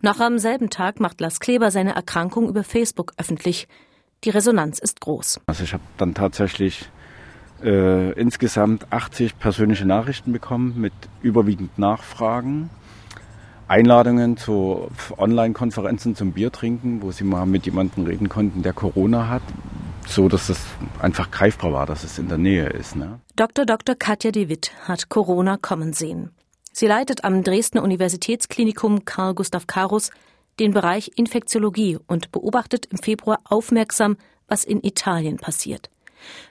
Noch 0.00 0.20
am 0.20 0.38
selben 0.38 0.70
Tag 0.70 1.00
macht 1.00 1.20
Lars 1.20 1.40
Kleber 1.40 1.70
seine 1.70 1.94
Erkrankung 1.94 2.48
über 2.48 2.64
Facebook 2.64 3.12
öffentlich. 3.16 3.68
Die 4.24 4.30
Resonanz 4.30 4.78
ist 4.78 5.00
groß. 5.00 5.40
Also 5.46 5.64
ich 5.64 5.72
habe 5.72 5.82
dann 5.96 6.14
tatsächlich 6.14 6.88
äh, 7.62 8.12
insgesamt 8.12 8.92
80 8.92 9.38
persönliche 9.38 9.84
Nachrichten 9.84 10.32
bekommen 10.32 10.74
mit 10.80 10.92
überwiegend 11.22 11.78
Nachfragen. 11.78 12.70
Einladungen 13.66 14.36
zu 14.36 14.88
Online-Konferenzen 15.18 16.16
zum 16.16 16.32
Biertrinken, 16.32 17.02
wo 17.02 17.12
sie 17.12 17.24
mal 17.24 17.44
mit 17.44 17.66
jemandem 17.66 18.06
reden 18.06 18.28
konnten, 18.28 18.62
der 18.62 18.72
Corona 18.72 19.28
hat, 19.28 19.42
so 20.08 20.28
dass 20.28 20.48
es 20.48 20.60
einfach 21.00 21.30
greifbar 21.30 21.72
war, 21.72 21.86
dass 21.86 22.04
es 22.04 22.18
in 22.18 22.28
der 22.28 22.38
Nähe 22.38 22.68
ist. 22.68 22.96
Ne? 22.96 23.20
Dr. 23.36 23.64
Dr. 23.64 23.94
Katja 23.94 24.30
de 24.30 24.48
Witt 24.48 24.72
hat 24.86 25.08
Corona 25.08 25.56
kommen 25.56 25.92
sehen. 25.92 26.30
Sie 26.72 26.86
leitet 26.86 27.24
am 27.24 27.42
Dresdner 27.42 27.82
Universitätsklinikum 27.82 29.04
Karl 29.04 29.34
Gustav 29.34 29.66
Karus 29.66 30.10
den 30.58 30.72
Bereich 30.72 31.12
Infektiologie 31.16 31.98
und 32.06 32.32
beobachtet 32.32 32.86
im 32.86 32.98
Februar 32.98 33.38
aufmerksam, 33.44 34.16
was 34.48 34.64
in 34.64 34.82
Italien 34.82 35.36
passiert. 35.36 35.90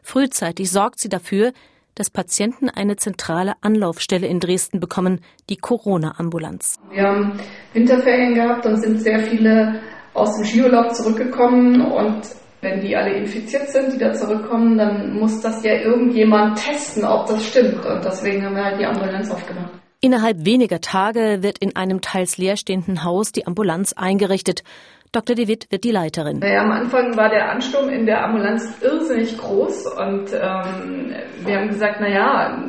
Frühzeitig 0.02 0.72
sorgt 0.72 1.00
sie 1.00 1.10
dafür, 1.10 1.52
dass 1.96 2.10
Patienten 2.10 2.70
eine 2.70 2.96
zentrale 2.96 3.54
Anlaufstelle 3.62 4.28
in 4.28 4.40
Dresden 4.40 4.80
bekommen, 4.80 5.20
die 5.50 5.58
Corona-Ambulanz. 5.58 6.76
Wir 6.92 7.04
haben 7.04 7.40
Winterferien 7.74 8.36
gehabt 8.36 8.66
und 8.66 8.78
sind 8.78 9.02
sehr 9.02 9.20
viele 9.20 9.82
aus 10.14 10.36
dem 10.36 10.46
Skiurlaub 10.46 10.94
zurückgekommen 10.94 11.82
und 11.82 12.22
wenn 12.68 12.82
die 12.82 12.96
alle 12.96 13.14
infiziert 13.14 13.70
sind, 13.70 13.94
die 13.94 13.98
da 13.98 14.14
zurückkommen, 14.14 14.78
dann 14.78 15.14
muss 15.14 15.42
das 15.42 15.64
ja 15.64 15.74
irgendjemand 15.74 16.58
testen, 16.58 17.06
ob 17.06 17.28
das 17.28 17.46
stimmt. 17.46 17.86
Und 17.86 18.04
deswegen 18.04 18.44
haben 18.44 18.56
wir 18.56 18.66
halt 18.66 18.80
die 18.80 18.86
Ambulanz 18.86 19.32
aufgemacht. 19.32 19.72
Innerhalb 20.02 20.46
weniger 20.46 20.80
Tage 20.80 21.40
wird 21.42 21.58
in 21.58 21.76
einem 21.76 22.02
teils 22.02 22.38
leerstehenden 22.38 23.04
Haus 23.04 23.32
die 23.32 23.48
Ambulanz 23.48 23.94
eingerichtet. 23.94 24.64
Dr. 25.12 25.36
De 25.36 25.48
Witt 25.48 25.72
wird 25.72 25.86
die 25.86 25.92
Leiterin. 25.92 26.40
Naja, 26.40 26.62
am 26.62 26.72
Anfang 26.72 27.16
war 27.16 27.30
der 27.30 27.50
Ansturm 27.50 27.90
in 27.90 28.06
der 28.06 28.24
Ambulanz 28.24 28.64
irrsinnig 28.82 29.38
groß 29.38 29.88
und 29.88 30.34
ähm, 30.34 31.16
wir 31.46 31.58
haben 31.58 31.70
gesagt, 31.70 32.02
naja, 32.02 32.62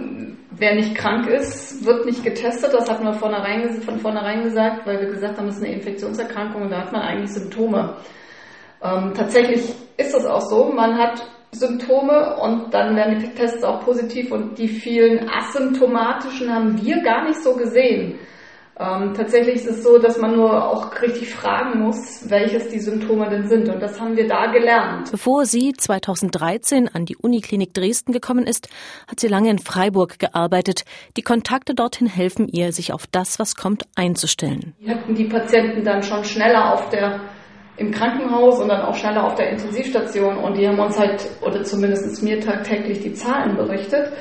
wer 0.52 0.74
nicht 0.76 0.94
krank 0.94 1.26
ist, 1.26 1.84
wird 1.84 2.06
nicht 2.06 2.24
getestet. 2.24 2.72
Das 2.72 2.88
hatten 2.88 3.04
wir 3.04 3.12
vornherein, 3.12 3.80
von 3.82 3.98
vornherein 3.98 4.44
gesagt, 4.44 4.86
weil 4.86 5.00
wir 5.00 5.08
gesagt 5.08 5.36
haben, 5.36 5.48
es 5.48 5.56
ist 5.56 5.64
eine 5.64 5.74
Infektionserkrankung 5.74 6.62
und 6.62 6.70
da 6.70 6.82
hat 6.82 6.92
man 6.92 7.02
eigentlich 7.02 7.32
Symptome. 7.32 7.96
Ähm, 8.82 9.12
tatsächlich 9.14 9.74
ist 9.96 10.14
das 10.14 10.24
auch 10.26 10.42
so. 10.42 10.72
Man 10.72 10.96
hat 10.96 11.22
Symptome 11.52 12.36
und 12.36 12.72
dann 12.72 12.94
werden 12.94 13.18
die 13.18 13.34
Tests 13.34 13.64
auch 13.64 13.84
positiv 13.84 14.30
und 14.32 14.58
die 14.58 14.68
vielen 14.68 15.28
asymptomatischen 15.28 16.52
haben 16.52 16.80
wir 16.80 17.02
gar 17.02 17.24
nicht 17.24 17.42
so 17.42 17.54
gesehen. 17.54 18.18
Ähm, 18.80 19.12
tatsächlich 19.12 19.56
ist 19.56 19.66
es 19.66 19.82
so, 19.82 19.98
dass 19.98 20.18
man 20.18 20.36
nur 20.36 20.64
auch 20.70 21.02
richtig 21.02 21.34
fragen 21.34 21.80
muss, 21.80 22.30
welches 22.30 22.68
die 22.68 22.78
Symptome 22.78 23.28
denn 23.28 23.48
sind. 23.48 23.68
Und 23.68 23.80
das 23.80 24.00
haben 24.00 24.16
wir 24.16 24.28
da 24.28 24.52
gelernt. 24.52 25.10
Bevor 25.10 25.46
sie 25.46 25.72
2013 25.72 26.88
an 26.88 27.04
die 27.04 27.16
Uniklinik 27.16 27.74
Dresden 27.74 28.12
gekommen 28.12 28.46
ist, 28.46 28.68
hat 29.08 29.18
sie 29.18 29.26
lange 29.26 29.50
in 29.50 29.58
Freiburg 29.58 30.20
gearbeitet. 30.20 30.84
Die 31.16 31.22
Kontakte 31.22 31.74
dorthin 31.74 32.06
helfen 32.06 32.46
ihr, 32.46 32.72
sich 32.72 32.92
auf 32.92 33.08
das, 33.08 33.40
was 33.40 33.56
kommt, 33.56 33.82
einzustellen. 33.96 34.74
Wir 34.78 34.94
hatten 34.94 35.14
die 35.16 35.24
Patienten 35.24 35.82
dann 35.82 36.04
schon 36.04 36.22
schneller 36.22 36.74
auf 36.74 36.88
der 36.90 37.20
im 37.78 37.92
Krankenhaus 37.92 38.60
und 38.60 38.68
dann 38.68 38.82
auch 38.82 38.94
schneller 38.94 39.24
auf 39.24 39.36
der 39.36 39.50
Intensivstation 39.50 40.36
und 40.36 40.56
die 40.56 40.66
haben 40.66 40.80
uns 40.80 40.98
halt, 40.98 41.28
oder 41.40 41.62
zumindest 41.62 42.22
mir 42.22 42.40
tagtäglich 42.40 43.00
die 43.00 43.12
Zahlen 43.12 43.56
berichtet. 43.56 44.12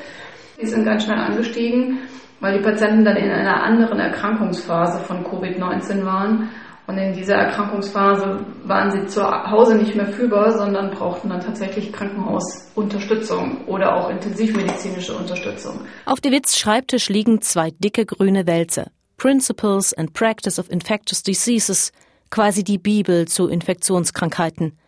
Die 0.60 0.66
sind 0.66 0.84
ganz 0.84 1.04
schnell 1.04 1.18
angestiegen, 1.18 1.98
weil 2.40 2.56
die 2.56 2.64
Patienten 2.64 3.04
dann 3.04 3.16
in 3.16 3.30
einer 3.30 3.62
anderen 3.62 3.98
Erkrankungsphase 3.98 5.00
von 5.00 5.24
Covid-19 5.24 6.04
waren. 6.04 6.50
Und 6.86 6.96
in 6.96 7.12
dieser 7.12 7.34
Erkrankungsphase 7.34 8.46
waren 8.64 8.90
sie 8.90 9.06
zu 9.06 9.22
Hause 9.22 9.76
nicht 9.76 9.94
mehr 9.94 10.06
fühlbar, 10.06 10.56
sondern 10.56 10.90
brauchten 10.90 11.28
dann 11.28 11.40
tatsächlich 11.40 11.92
Krankenhausunterstützung 11.92 13.66
oder 13.66 13.94
auch 13.94 14.08
intensivmedizinische 14.08 15.14
Unterstützung. 15.14 15.80
Auf 16.06 16.20
de 16.20 16.32
Witz 16.32 16.56
Schreibtisch 16.56 17.10
liegen 17.10 17.42
zwei 17.42 17.72
dicke 17.78 18.06
grüne 18.06 18.46
Wälze. 18.46 18.86
Principles 19.18 19.92
and 19.92 20.14
Practice 20.14 20.58
of 20.58 20.70
Infectious 20.70 21.22
Diseases– 21.24 21.92
quasi 22.30 22.64
die 22.64 22.78
Bibel 22.78 23.26
zu 23.26 23.48
Infektionskrankheiten. 23.48 24.78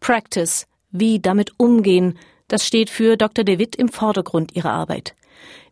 Practice, 0.00 0.66
wie 0.90 1.20
damit 1.20 1.52
umgehen, 1.58 2.18
das 2.48 2.66
steht 2.66 2.90
für 2.90 3.16
Dr. 3.16 3.44
DeWitt 3.44 3.76
im 3.76 3.88
Vordergrund 3.88 4.54
ihrer 4.54 4.72
Arbeit. 4.72 5.14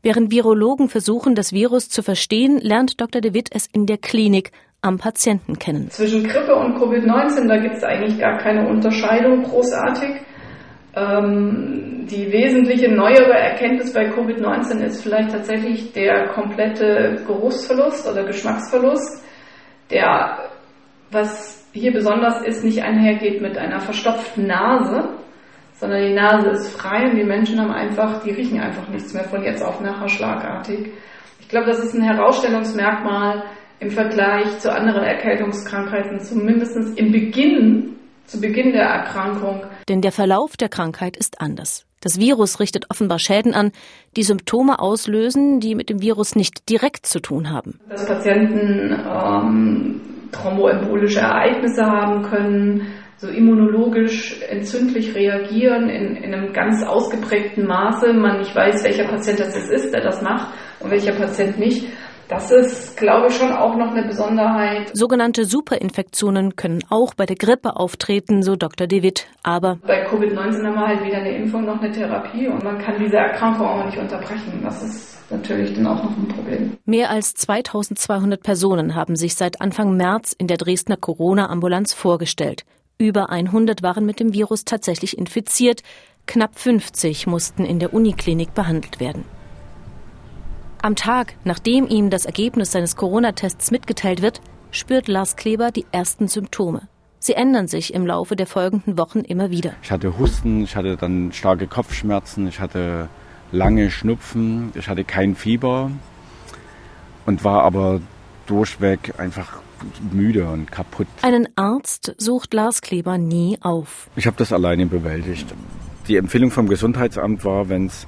Während 0.02 0.30
Virologen 0.30 0.88
versuchen, 0.88 1.34
das 1.34 1.52
Virus 1.52 1.88
zu 1.90 2.02
verstehen, 2.02 2.58
lernt 2.58 3.00
Dr. 3.00 3.20
DeWitt 3.20 3.50
es 3.52 3.66
in 3.66 3.86
der 3.86 3.98
Klinik 3.98 4.50
am 4.82 4.96
Patienten 4.96 5.58
kennen. 5.58 5.90
Zwischen 5.90 6.26
Grippe 6.26 6.54
und 6.54 6.76
Covid-19, 6.76 7.48
da 7.48 7.58
gibt 7.58 7.76
es 7.76 7.84
eigentlich 7.84 8.18
gar 8.18 8.38
keine 8.38 8.66
Unterscheidung 8.66 9.42
großartig. 9.42 10.22
Ähm, 10.96 12.06
die 12.10 12.32
wesentliche 12.32 12.90
neuere 12.90 13.34
Erkenntnis 13.34 13.92
bei 13.92 14.10
Covid-19 14.10 14.82
ist 14.82 15.02
vielleicht 15.02 15.30
tatsächlich 15.30 15.92
der 15.92 16.28
komplette 16.28 17.22
Geruchsverlust 17.26 18.08
oder 18.08 18.24
Geschmacksverlust, 18.24 19.22
der 19.90 20.50
was 21.10 21.64
hier 21.72 21.92
besonders 21.92 22.42
ist, 22.42 22.64
nicht 22.64 22.82
einhergeht 22.82 23.40
mit 23.40 23.56
einer 23.56 23.80
verstopften 23.80 24.46
Nase, 24.46 25.08
sondern 25.74 26.02
die 26.02 26.14
Nase 26.14 26.50
ist 26.50 26.72
frei 26.76 27.10
und 27.10 27.16
die 27.16 27.24
Menschen 27.24 27.60
haben 27.60 27.72
einfach, 27.72 28.22
die 28.22 28.30
riechen 28.30 28.60
einfach 28.60 28.88
nichts 28.88 29.14
mehr 29.14 29.24
von 29.24 29.42
jetzt 29.42 29.62
auf 29.62 29.80
nachher 29.80 30.08
schlagartig. 30.08 30.90
Ich 31.40 31.48
glaube, 31.48 31.66
das 31.66 31.80
ist 31.80 31.94
ein 31.94 32.02
Herausstellungsmerkmal 32.02 33.44
im 33.80 33.90
Vergleich 33.90 34.58
zu 34.58 34.72
anderen 34.72 35.02
Erkältungskrankheiten, 35.02 36.20
zumindest 36.20 36.76
im 36.98 37.12
Beginn, 37.12 37.96
zu 38.26 38.40
Beginn 38.40 38.72
der 38.72 38.84
Erkrankung. 38.84 39.64
Denn 39.88 40.02
der 40.02 40.12
Verlauf 40.12 40.56
der 40.56 40.68
Krankheit 40.68 41.16
ist 41.16 41.40
anders. 41.40 41.86
Das 42.02 42.18
Virus 42.18 42.60
richtet 42.60 42.90
offenbar 42.90 43.18
Schäden 43.18 43.52
an, 43.52 43.72
die 44.16 44.22
Symptome 44.22 44.78
auslösen, 44.78 45.60
die 45.60 45.74
mit 45.74 45.90
dem 45.90 46.00
Virus 46.00 46.34
nicht 46.34 46.68
direkt 46.68 47.06
zu 47.06 47.20
tun 47.20 47.50
haben. 47.50 47.80
Dass 47.88 48.06
Patienten 48.06 48.92
ähm, 48.92 50.00
thromboembolische 50.32 51.20
Ereignisse 51.20 51.84
haben 51.84 52.22
können, 52.22 52.86
so 53.16 53.28
immunologisch 53.28 54.40
entzündlich 54.48 55.14
reagieren 55.14 55.90
in, 55.90 56.16
in 56.16 56.34
einem 56.34 56.52
ganz 56.54 56.82
ausgeprägten 56.86 57.66
Maße. 57.66 58.14
Man 58.14 58.38
nicht 58.38 58.54
weiß, 58.56 58.82
welcher 58.82 59.04
Patient 59.04 59.40
das 59.40 59.54
ist, 59.68 59.92
der 59.92 60.02
das 60.02 60.22
macht 60.22 60.54
und 60.80 60.90
welcher 60.90 61.12
Patient 61.12 61.58
nicht. 61.58 61.86
Das 62.30 62.48
ist, 62.52 62.96
glaube 62.96 63.26
ich, 63.26 63.34
schon 63.34 63.50
auch 63.50 63.76
noch 63.76 63.90
eine 63.90 64.06
Besonderheit. 64.06 64.96
Sogenannte 64.96 65.44
Superinfektionen 65.44 66.54
können 66.54 66.78
auch 66.88 67.12
bei 67.14 67.26
der 67.26 67.34
Grippe 67.34 67.74
auftreten, 67.74 68.44
so 68.44 68.54
Dr. 68.54 68.86
David. 68.86 69.26
Aber 69.42 69.78
bei 69.84 70.06
Covid-19 70.06 70.64
haben 70.64 70.74
wir 70.74 70.86
halt 70.86 71.04
weder 71.04 71.16
eine 71.16 71.36
Impfung 71.36 71.64
noch 71.64 71.80
eine 71.80 71.90
Therapie 71.90 72.46
und 72.46 72.62
man 72.62 72.78
kann 72.78 72.94
diese 73.00 73.16
Erkrankung 73.16 73.66
auch 73.66 73.84
nicht 73.84 73.98
unterbrechen. 73.98 74.60
Das 74.62 74.80
ist 74.80 75.18
natürlich 75.28 75.74
dann 75.74 75.88
auch 75.88 76.04
noch 76.04 76.16
ein 76.16 76.28
Problem. 76.28 76.78
Mehr 76.84 77.10
als 77.10 77.34
2200 77.34 78.40
Personen 78.40 78.94
haben 78.94 79.16
sich 79.16 79.34
seit 79.34 79.60
Anfang 79.60 79.96
März 79.96 80.32
in 80.32 80.46
der 80.46 80.56
Dresdner 80.56 80.98
Corona-Ambulanz 80.98 81.94
vorgestellt. 81.94 82.64
Über 82.96 83.30
100 83.30 83.82
waren 83.82 84.06
mit 84.06 84.20
dem 84.20 84.32
Virus 84.34 84.64
tatsächlich 84.64 85.18
infiziert. 85.18 85.82
Knapp 86.28 86.56
50 86.56 87.26
mussten 87.26 87.64
in 87.64 87.80
der 87.80 87.92
Uniklinik 87.92 88.54
behandelt 88.54 89.00
werden. 89.00 89.24
Am 90.82 90.96
Tag, 90.96 91.34
nachdem 91.44 91.86
ihm 91.86 92.08
das 92.08 92.24
Ergebnis 92.24 92.72
seines 92.72 92.96
Corona-Tests 92.96 93.70
mitgeteilt 93.70 94.22
wird, 94.22 94.40
spürt 94.70 95.08
Lars 95.08 95.36
Kleber 95.36 95.70
die 95.70 95.84
ersten 95.92 96.26
Symptome. 96.26 96.88
Sie 97.18 97.34
ändern 97.34 97.68
sich 97.68 97.92
im 97.92 98.06
Laufe 98.06 98.34
der 98.34 98.46
folgenden 98.46 98.96
Wochen 98.96 99.20
immer 99.20 99.50
wieder. 99.50 99.74
Ich 99.82 99.90
hatte 99.90 100.18
Husten, 100.18 100.62
ich 100.64 100.76
hatte 100.76 100.96
dann 100.96 101.32
starke 101.32 101.66
Kopfschmerzen, 101.66 102.48
ich 102.48 102.60
hatte 102.60 103.10
lange 103.52 103.90
Schnupfen. 103.90 104.72
Ich 104.74 104.88
hatte 104.88 105.04
kein 105.04 105.34
Fieber 105.34 105.90
und 107.26 107.44
war 107.44 107.62
aber 107.62 108.00
durchweg 108.46 109.14
einfach 109.18 109.60
müde 110.12 110.48
und 110.48 110.72
kaputt. 110.72 111.08
Einen 111.20 111.46
Arzt 111.56 112.14
sucht 112.16 112.54
Lars 112.54 112.80
Kleber 112.80 113.18
nie 113.18 113.58
auf. 113.60 114.08
Ich 114.16 114.26
habe 114.26 114.36
das 114.38 114.50
alleine 114.50 114.86
bewältigt. 114.86 115.46
Die 116.08 116.16
Empfehlung 116.16 116.50
vom 116.50 116.68
Gesundheitsamt 116.68 117.44
war, 117.44 117.68
wenn 117.68 117.86
es 117.86 118.06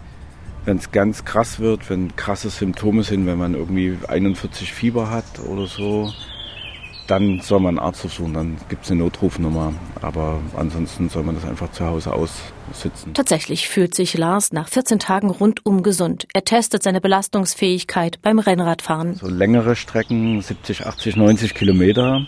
wenn 0.65 0.77
es 0.77 0.91
ganz 0.93 1.25
krass 1.25 1.59
wird, 1.59 1.91
wenn 1.91 2.15
krasse 2.17 2.51
Symptome 2.51 3.03
sind, 3.03 3.27
wenn 3.27 3.39
man 3.39 3.55
irgendwie 3.55 3.99
41 4.07 4.73
Fieber 4.73 5.11
hat 5.11 5.41
oder 5.49 5.67
so, 5.67 6.13
dann 7.09 7.41
soll 7.41 7.61
man 7.61 7.79
einen 7.79 7.87
Arzt 7.87 8.03
suchen, 8.03 8.33
dann 8.33 8.57
gibt 8.69 8.85
es 8.85 8.91
eine 8.91 9.01
Notrufnummer. 9.01 9.75
Aber 10.01 10.41
ansonsten 10.57 11.09
soll 11.09 11.25
man 11.25 11.35
das 11.35 11.45
einfach 11.45 11.71
zu 11.73 11.85
Hause 11.85 12.13
aussitzen. 12.13 13.15
Tatsächlich 13.15 13.69
fühlt 13.69 13.95
sich 13.95 14.17
Lars 14.17 14.53
nach 14.53 14.69
14 14.69 14.99
Tagen 14.99 15.31
rundum 15.31 15.83
gesund. 15.83 16.27
Er 16.33 16.45
testet 16.45 16.83
seine 16.83 17.01
Belastungsfähigkeit 17.01 18.23
beim 18.23 18.39
Rennradfahren. 18.39 19.15
So 19.15 19.29
längere 19.29 19.77
Strecken, 19.77 20.41
70, 20.41 20.87
80, 20.87 21.17
90 21.17 21.55
Kilometer. 21.55 22.27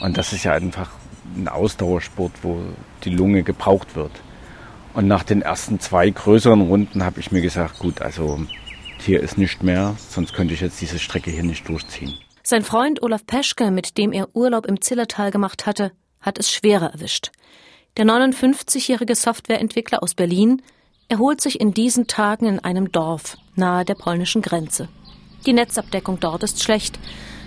Und 0.00 0.16
das 0.16 0.32
ist 0.32 0.44
ja 0.44 0.52
einfach 0.52 0.90
ein 1.36 1.48
Ausdauersport, 1.48 2.32
wo 2.42 2.60
die 3.04 3.10
Lunge 3.10 3.42
gebraucht 3.42 3.96
wird. 3.96 4.12
Und 4.96 5.08
nach 5.08 5.24
den 5.24 5.42
ersten 5.42 5.78
zwei 5.78 6.08
größeren 6.08 6.62
Runden 6.62 7.04
habe 7.04 7.20
ich 7.20 7.30
mir 7.30 7.42
gesagt, 7.42 7.78
gut, 7.80 8.00
also 8.00 8.40
hier 8.98 9.20
ist 9.20 9.36
nicht 9.36 9.62
mehr, 9.62 9.94
sonst 10.08 10.32
könnte 10.32 10.54
ich 10.54 10.62
jetzt 10.62 10.80
diese 10.80 10.98
Strecke 10.98 11.30
hier 11.30 11.42
nicht 11.42 11.68
durchziehen. 11.68 12.14
Sein 12.42 12.64
Freund 12.64 13.02
Olaf 13.02 13.26
Peschke, 13.26 13.70
mit 13.70 13.98
dem 13.98 14.10
er 14.10 14.34
Urlaub 14.34 14.64
im 14.64 14.80
Zillertal 14.80 15.30
gemacht 15.30 15.66
hatte, 15.66 15.92
hat 16.22 16.38
es 16.38 16.50
schwerer 16.50 16.94
erwischt. 16.94 17.30
Der 17.98 18.06
59-jährige 18.06 19.14
Softwareentwickler 19.14 20.02
aus 20.02 20.14
Berlin 20.14 20.62
erholt 21.10 21.42
sich 21.42 21.60
in 21.60 21.74
diesen 21.74 22.06
Tagen 22.06 22.46
in 22.46 22.58
einem 22.60 22.90
Dorf 22.90 23.36
nahe 23.54 23.84
der 23.84 23.96
polnischen 23.96 24.40
Grenze. 24.40 24.88
Die 25.44 25.52
Netzabdeckung 25.52 26.20
dort 26.20 26.42
ist 26.42 26.62
schlecht. 26.62 26.98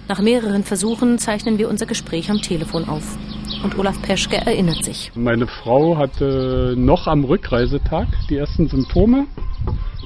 Nach 0.08 0.22
mehreren 0.22 0.63
Versuchen 0.63 1.18
zeichnen 1.18 1.58
wir 1.58 1.68
unser 1.68 1.88
Gespräch 1.88 2.29
am 2.29 2.44
Telefon 2.44 2.88
auf. 2.88 3.18
Und 3.63 3.78
Olaf 3.78 4.01
Peschke 4.01 4.38
erinnert 4.38 4.84
sich. 4.84 5.12
Meine 5.16 5.48
Frau 5.48 5.98
hatte 5.98 6.75
noch 6.78 7.08
am 7.08 7.24
Rückreisetag 7.24 8.08
die 8.30 8.38
ersten 8.38 8.68
Symptome 8.68 9.28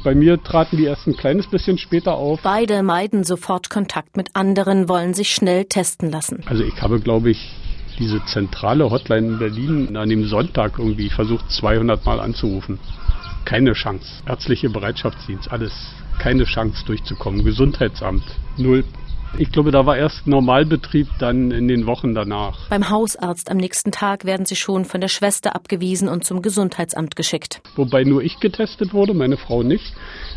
bei 0.03 0.15
mir 0.15 0.41
traten 0.43 0.77
die 0.77 0.83
erst 0.83 1.07
ein 1.07 1.15
kleines 1.15 1.47
bisschen 1.47 1.77
später 1.77 2.15
auf. 2.15 2.41
Beide 2.43 2.83
meiden 2.83 3.23
sofort 3.23 3.69
Kontakt 3.69 4.17
mit 4.17 4.35
anderen, 4.35 4.89
wollen 4.89 5.13
sich 5.13 5.31
schnell 5.31 5.65
testen 5.65 6.11
lassen. 6.11 6.41
Also 6.45 6.63
ich 6.63 6.81
habe, 6.81 6.99
glaube 6.99 7.31
ich, 7.31 7.51
diese 7.99 8.23
zentrale 8.25 8.89
Hotline 8.89 9.27
in 9.27 9.39
Berlin 9.39 9.97
an 9.97 10.09
dem 10.09 10.25
Sonntag 10.25 10.77
irgendwie 10.77 11.09
versucht 11.09 11.49
200 11.51 12.05
Mal 12.05 12.19
anzurufen. 12.19 12.79
Keine 13.45 13.73
Chance. 13.73 14.05
Ärztliche 14.27 14.69
Bereitschaftsdienst, 14.69 15.51
alles. 15.51 15.71
Keine 16.19 16.43
Chance 16.43 16.83
durchzukommen. 16.85 17.43
Gesundheitsamt, 17.43 18.23
null 18.57 18.83
ich 19.37 19.51
glaube, 19.51 19.71
da 19.71 19.85
war 19.85 19.97
erst 19.97 20.27
Normalbetrieb 20.27 21.07
dann 21.19 21.51
in 21.51 21.67
den 21.67 21.85
Wochen 21.87 22.13
danach. 22.13 22.69
Beim 22.69 22.89
Hausarzt 22.89 23.49
am 23.49 23.57
nächsten 23.57 23.91
Tag 23.91 24.25
werden 24.25 24.45
sie 24.45 24.55
schon 24.55 24.85
von 24.85 25.01
der 25.01 25.07
Schwester 25.07 25.55
abgewiesen 25.55 26.07
und 26.07 26.23
zum 26.23 26.41
Gesundheitsamt 26.41 27.15
geschickt. 27.15 27.61
Wobei 27.75 28.03
nur 28.03 28.21
ich 28.21 28.39
getestet 28.39 28.93
wurde, 28.93 29.13
meine 29.13 29.37
Frau 29.37 29.63
nicht, 29.63 29.93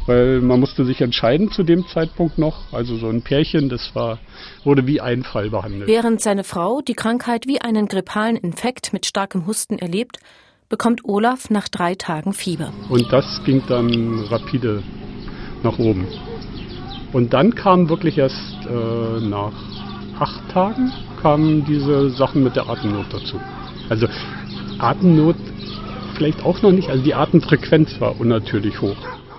weil 0.06 0.40
man 0.40 0.60
musste 0.60 0.84
sich 0.84 1.00
entscheiden 1.00 1.50
zu 1.50 1.62
dem 1.62 1.86
Zeitpunkt 1.86 2.38
noch. 2.38 2.72
Also 2.72 2.96
so 2.96 3.08
ein 3.08 3.22
Pärchen, 3.22 3.68
das 3.68 3.90
war, 3.94 4.18
wurde 4.64 4.86
wie 4.86 5.00
ein 5.00 5.22
Fall 5.22 5.50
behandelt. 5.50 5.88
Während 5.88 6.20
seine 6.20 6.44
Frau 6.44 6.80
die 6.80 6.94
Krankheit 6.94 7.46
wie 7.46 7.60
einen 7.60 7.88
grippalen 7.88 8.36
Infekt 8.36 8.92
mit 8.92 9.04
starkem 9.04 9.46
Husten 9.46 9.78
erlebt, 9.78 10.18
bekommt 10.68 11.04
Olaf 11.04 11.50
nach 11.50 11.68
drei 11.68 11.94
Tagen 11.94 12.32
Fieber. 12.32 12.72
Und 12.88 13.12
das 13.12 13.42
ging 13.44 13.62
dann 13.68 14.24
rapide 14.30 14.82
nach 15.62 15.78
oben. 15.78 16.06
Und 17.16 17.32
dann 17.32 17.54
kam 17.54 17.88
wirklich 17.88 18.18
erst 18.18 18.36
äh, 18.68 19.26
nach 19.26 19.54
acht 20.20 20.50
Tagen 20.52 20.92
kamen 21.22 21.64
diese 21.64 22.10
Sachen 22.10 22.44
mit 22.44 22.56
der 22.56 22.68
Atemnot 22.68 23.06
dazu. 23.10 23.40
Also 23.88 24.06
Atemnot 24.78 25.36
vielleicht 26.14 26.44
auch 26.44 26.60
noch 26.60 26.72
nicht, 26.72 26.90
also 26.90 27.02
die 27.02 27.14
Atemfrequenz 27.14 27.98
war 28.02 28.20
unnatürlich 28.20 28.82
hoch. 28.82 28.98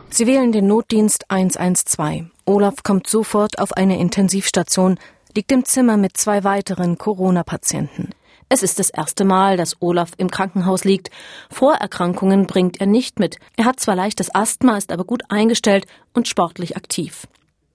Sie 0.10 0.26
wählen 0.26 0.52
den 0.52 0.66
Notdienst 0.66 1.30
112. 1.30 2.26
Olaf 2.46 2.82
kommt 2.82 3.06
sofort 3.06 3.60
auf 3.60 3.74
eine 3.74 4.00
Intensivstation, 4.00 4.98
liegt 5.36 5.52
im 5.52 5.64
Zimmer 5.64 5.98
mit 5.98 6.18
zwei 6.18 6.44
weiteren 6.44 6.98
Corona-Patienten. 6.98 8.10
Es 8.50 8.64
ist 8.64 8.80
das 8.80 8.90
erste 8.90 9.24
Mal, 9.24 9.56
dass 9.56 9.80
Olaf 9.84 10.14
im 10.18 10.32
Krankenhaus 10.32 10.84
liegt. 10.84 11.12
Vorerkrankungen 11.52 12.48
bringt 12.48 12.82
er 12.82 12.88
nicht 12.88 13.20
mit. 13.20 13.38
Er 13.56 13.66
hat 13.66 13.80
zwar 13.80 13.96
leichtes 13.96 14.34
Asthma, 14.34 14.78
ist 14.78 14.92
aber 14.92 15.04
gut 15.04 15.22
eingestellt 15.30 15.86
und 16.16 16.28
sportlich 16.28 16.76
aktiv. 16.76 17.28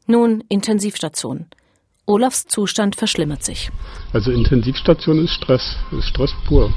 Nun 0.07 0.43
Intensivstation. 0.49 1.47
Olafs 2.07 2.47
Zustand 2.47 2.97
verschlimmert 2.97 3.45
sich. 3.45 3.71
Also 4.13 4.33
Intensivstation 4.33 5.25
ist 5.25 5.33
Stress, 5.33 5.77
ist 5.97 6.09
Stress 6.09 6.33
pur. 6.47 6.73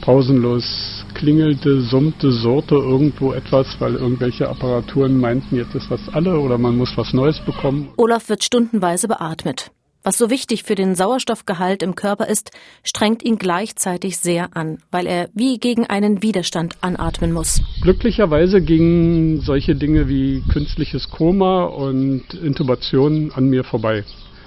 Pausenlos 0.00 1.04
klingelte, 1.14 1.82
summte, 1.82 2.32
surrte 2.32 2.74
irgendwo 2.74 3.34
etwas, 3.34 3.66
weil 3.80 3.96
irgendwelche 3.96 4.48
Apparaturen 4.48 5.20
meinten, 5.20 5.56
jetzt 5.56 5.74
ist 5.74 5.90
das 5.90 6.00
alle 6.08 6.38
oder 6.38 6.56
man 6.56 6.76
muss 6.76 6.96
was 6.96 7.12
Neues 7.12 7.38
bekommen. 7.44 7.90
Olaf 7.98 8.30
wird 8.30 8.42
stundenweise 8.42 9.08
beatmet. 9.08 9.70
Was 10.02 10.16
so 10.16 10.30
wichtig 10.30 10.62
für 10.62 10.74
den 10.74 10.94
Sauerstoffgehalt 10.94 11.82
im 11.82 11.94
Körper 11.94 12.26
ist, 12.26 12.52
strengt 12.82 13.22
ihn 13.22 13.36
gleichzeitig 13.36 14.16
sehr 14.16 14.56
an, 14.56 14.78
weil 14.90 15.06
er 15.06 15.28
wie 15.34 15.58
gegen 15.58 15.84
einen 15.84 16.22
Widerstand 16.22 16.76
anatmen 16.80 17.32
muss. 17.32 17.60
Glücklicherweise 17.82 18.62
gingen 18.62 19.42
solche 19.42 19.74
Dinge 19.74 20.08
wie 20.08 20.42
künstliches 20.50 21.10
Koma 21.10 21.64
und 21.64 22.32
Intubation 22.32 23.30
an 23.32 23.50
mir 23.50 23.62
vorbei. 23.62 24.04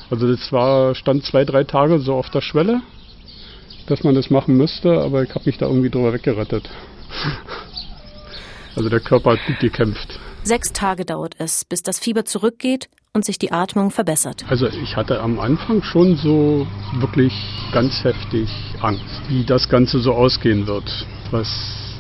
Also 0.10 0.28
das 0.28 0.52
war, 0.52 0.96
stand 0.96 1.24
zwei, 1.24 1.46
drei 1.46 1.64
Tage 1.66 2.00
so 2.00 2.16
auf 2.16 2.32
der 2.32 2.42
Schwelle, 2.42 2.82
dass 3.86 4.04
man 4.04 4.16
das 4.16 4.32
machen 4.32 4.58
müsste, 4.58 5.02
aber 5.02 5.22
ich 5.22 5.30
habe 5.36 5.46
mich 5.46 5.60
da 5.60 5.68
irgendwie 5.68 5.92
drüber 5.92 6.14
weggerettet. 6.14 6.68
Also 8.76 8.90
der 8.90 9.02
Körper 9.02 9.34
hat 9.34 9.40
gut 9.46 9.60
gekämpft. 9.60 10.20
Sechs 10.42 10.74
Tage 10.74 11.06
dauert 11.06 11.36
es, 11.38 11.64
bis 11.64 11.84
das 11.84 12.00
Fieber 12.00 12.26
zurückgeht 12.26 12.90
und 13.16 13.24
sich 13.24 13.38
die 13.38 13.52
Atmung 13.52 13.92
verbessert. 13.92 14.44
Also 14.50 14.68
ich 14.68 14.98
hatte 14.98 15.22
am 15.22 15.40
Anfang 15.40 15.84
schon 15.84 16.16
so 16.16 16.66
wirklich 16.96 17.32
ganz 17.72 18.04
heftig 18.04 18.50
Angst, 18.82 19.22
wie 19.30 19.44
das 19.44 19.70
Ganze 19.70 20.00
so 20.00 20.14
ausgehen 20.14 20.66
wird. 20.66 21.06
Was 21.30 21.48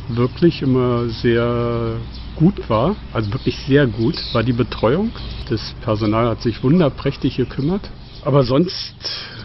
wirklich 0.10 0.63
immer 0.63 1.08
sehr 1.10 1.97
gut 2.36 2.67
war, 2.67 2.95
also 3.13 3.32
wirklich 3.32 3.60
sehr 3.67 3.86
gut, 3.86 4.15
war 4.34 4.41
die 4.41 4.54
Betreuung. 4.54 5.12
Das 5.49 5.76
Personal 5.82 6.30
hat 6.30 6.41
sich 6.41 6.63
wunderprächtig 6.63 7.38
gekümmert. 7.38 7.91
Aber 8.26 8.41
sonst 8.41 8.95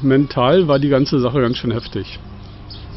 mental 0.00 0.68
war 0.68 0.78
die 0.78 0.88
ganze 0.88 1.18
Sache 1.18 1.42
ganz 1.42 1.58
schön 1.58 1.72
heftig. 1.72 2.18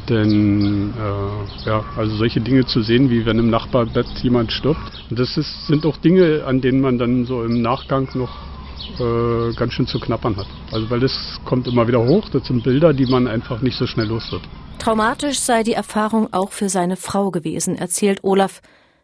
Denn 0.08 0.94
äh, 0.94 1.68
ja, 1.68 1.84
also 1.96 2.16
solche 2.16 2.40
Dinge 2.40 2.64
zu 2.64 2.80
sehen, 2.80 3.10
wie 3.10 3.26
wenn 3.26 3.38
im 3.38 3.50
Nachbarbett 3.50 4.06
jemand 4.22 4.50
stirbt, 4.50 5.04
das 5.10 5.36
ist, 5.36 5.66
sind 5.66 5.84
auch 5.84 5.98
Dinge, 5.98 6.44
an 6.46 6.62
denen 6.62 6.80
man 6.80 6.98
dann 6.98 7.26
so 7.26 7.44
im 7.44 7.60
Nachgang 7.60 8.08
noch 8.14 8.51
äh, 8.98 9.54
ganz 9.54 9.72
schön 9.72 9.86
zu 9.86 9.98
knappern 10.00 10.36
hat. 10.36 10.46
Also 10.72 10.90
weil 10.90 11.00
das 11.00 11.12
kommt 11.44 11.66
immer 11.66 11.86
wieder 11.88 12.04
hoch, 12.04 12.28
das 12.30 12.46
sind 12.46 12.62
Bilder, 12.62 12.92
die 12.92 13.06
man 13.06 13.26
einfach 13.26 13.60
nicht 13.62 13.76
so 13.76 13.86
schnell 13.86 14.06
los 14.06 14.30
wird. 14.32 14.42
Traumatisch 14.78 15.38
sei 15.38 15.62
die 15.62 15.74
Erfahrung 15.74 16.32
auch 16.32 16.50
für 16.52 16.68
seine 16.68 16.96
Frau 16.96 17.30
gewesen, 17.30 17.76
erzählt 17.76 18.24
Olaf. 18.24 18.60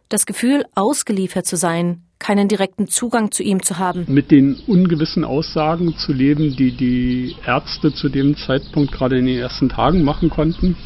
Das 0.08 0.26
Gefühl, 0.26 0.64
ausgeliefert 0.74 1.46
zu 1.46 1.56
sein, 1.56 2.02
keinen 2.18 2.48
direkten 2.48 2.88
Zugang 2.88 3.30
zu 3.30 3.42
ihm 3.42 3.62
zu 3.62 3.78
haben. 3.78 4.04
Mit 4.08 4.30
den 4.30 4.56
ungewissen 4.66 5.24
Aussagen 5.24 5.96
zu 5.96 6.12
leben, 6.12 6.56
die 6.56 6.72
die 6.72 7.36
Ärzte 7.46 7.92
zu 7.92 8.08
dem 8.08 8.36
Zeitpunkt 8.36 8.92
gerade 8.92 9.18
in 9.18 9.26
den 9.26 9.38
ersten 9.38 9.68
Tagen 9.68 10.02
machen 10.02 10.30
konnten. 10.30 10.76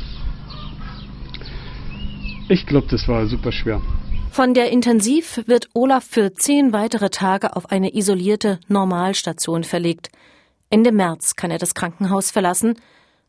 Ich 2.48 2.66
glaube, 2.66 2.86
das 2.90 3.08
war 3.08 3.26
super 3.26 3.52
schwer. 3.52 3.80
Von 4.32 4.54
der 4.54 4.70
Intensiv 4.70 5.42
wird 5.44 5.68
Olaf 5.74 6.04
für 6.04 6.32
zehn 6.32 6.72
weitere 6.72 7.10
Tage 7.10 7.54
auf 7.54 7.70
eine 7.70 7.94
isolierte 7.94 8.58
Normalstation 8.66 9.62
verlegt. 9.62 10.08
Ende 10.70 10.90
März 10.90 11.36
kann 11.36 11.50
er 11.50 11.58
das 11.58 11.74
Krankenhaus 11.74 12.30
verlassen 12.30 12.76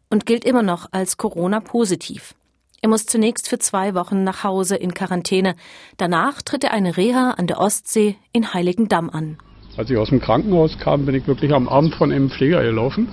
und 0.10 0.26
gilt 0.26 0.46
immer 0.46 0.64
noch 0.64 0.88
als 0.94 1.18
Corona-positiv. 1.18 2.36
Er 2.82 2.88
muss 2.88 3.06
zunächst 3.06 3.50
für 3.50 3.60
zwei 3.60 3.96
Wochen 3.96 4.24
nach 4.24 4.46
Hause 4.46 4.78
in 4.78 4.94
Quarantäne. 4.94 5.56
Danach 5.98 6.42
tritt 6.42 6.64
er 6.64 6.72
eine 6.72 6.96
Reha 6.96 7.32
an 7.32 7.48
der 7.48 7.60
Ostsee 7.60 8.16
in 8.32 8.54
Heiligendamm 8.54 9.10
an. 9.10 9.38
Als 9.76 9.90
ich 9.90 9.98
aus 9.98 10.08
dem 10.08 10.22
Krankenhaus 10.22 10.78
kam, 10.80 11.06
bin 11.06 11.16
ich 11.16 11.28
wirklich 11.28 11.52
am 11.52 11.68
Abend 11.68 11.96
von 11.96 12.14
einem 12.14 12.30
Pfleger 12.30 12.64
gelaufen. 12.64 13.10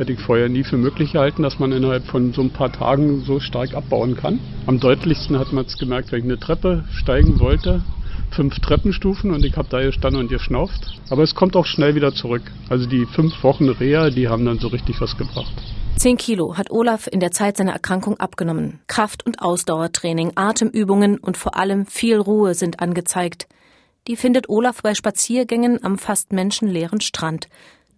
Hätte 0.00 0.14
ich 0.14 0.20
vorher 0.20 0.48
nie 0.48 0.64
für 0.64 0.78
möglich 0.78 1.12
gehalten, 1.12 1.42
dass 1.42 1.58
man 1.58 1.72
innerhalb 1.72 2.06
von 2.06 2.32
so 2.32 2.40
ein 2.40 2.48
paar 2.48 2.72
Tagen 2.72 3.20
so 3.26 3.38
stark 3.38 3.74
abbauen 3.74 4.16
kann. 4.16 4.40
Am 4.64 4.80
deutlichsten 4.80 5.38
hat 5.38 5.52
man 5.52 5.66
es 5.66 5.76
gemerkt, 5.76 6.10
wenn 6.10 6.20
ich 6.20 6.24
eine 6.24 6.40
Treppe 6.40 6.84
steigen 6.90 7.38
wollte. 7.38 7.82
Fünf 8.30 8.58
Treppenstufen 8.60 9.30
und 9.30 9.44
ich 9.44 9.58
habe 9.58 9.68
da 9.68 9.82
gestanden 9.82 10.22
und 10.22 10.28
geschnauft. 10.28 10.98
Aber 11.10 11.22
es 11.22 11.34
kommt 11.34 11.54
auch 11.54 11.66
schnell 11.66 11.96
wieder 11.96 12.14
zurück. 12.14 12.40
Also 12.70 12.86
die 12.86 13.04
fünf 13.04 13.44
Wochen 13.44 13.68
Reha, 13.68 14.08
die 14.08 14.28
haben 14.28 14.46
dann 14.46 14.58
so 14.58 14.68
richtig 14.68 14.98
was 15.02 15.18
gebracht. 15.18 15.52
Zehn 15.96 16.16
Kilo 16.16 16.56
hat 16.56 16.70
Olaf 16.70 17.06
in 17.06 17.20
der 17.20 17.30
Zeit 17.30 17.58
seiner 17.58 17.72
Erkrankung 17.72 18.18
abgenommen. 18.18 18.80
Kraft- 18.86 19.26
und 19.26 19.42
Ausdauertraining, 19.42 20.32
Atemübungen 20.34 21.18
und 21.18 21.36
vor 21.36 21.56
allem 21.56 21.84
viel 21.84 22.16
Ruhe 22.16 22.54
sind 22.54 22.80
angezeigt. 22.80 23.48
Die 24.06 24.16
findet 24.16 24.48
Olaf 24.48 24.82
bei 24.82 24.94
Spaziergängen 24.94 25.84
am 25.84 25.98
fast 25.98 26.32
menschenleeren 26.32 27.02
Strand. 27.02 27.48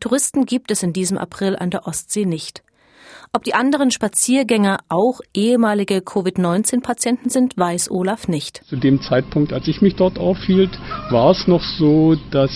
Touristen 0.02 0.46
gibt 0.46 0.72
es 0.72 0.82
in 0.82 0.92
diesem 0.92 1.16
April 1.16 1.54
an 1.54 1.70
der 1.70 1.86
Ostsee 1.86 2.24
nicht. 2.24 2.64
Ob 3.34 3.44
die 3.44 3.54
anderen 3.54 3.90
Spaziergänger 3.90 4.80
auch 4.90 5.20
ehemalige 5.32 6.02
Covid-19-Patienten 6.02 7.30
sind, 7.30 7.56
weiß 7.56 7.90
Olaf 7.90 8.28
nicht. 8.28 8.62
Zu 8.66 8.76
dem 8.76 9.00
Zeitpunkt, 9.00 9.54
als 9.54 9.66
ich 9.68 9.80
mich 9.80 9.96
dort 9.96 10.18
aufhielt, 10.18 10.78
war 11.08 11.30
es 11.30 11.48
noch 11.48 11.62
so, 11.62 12.14
dass 12.30 12.50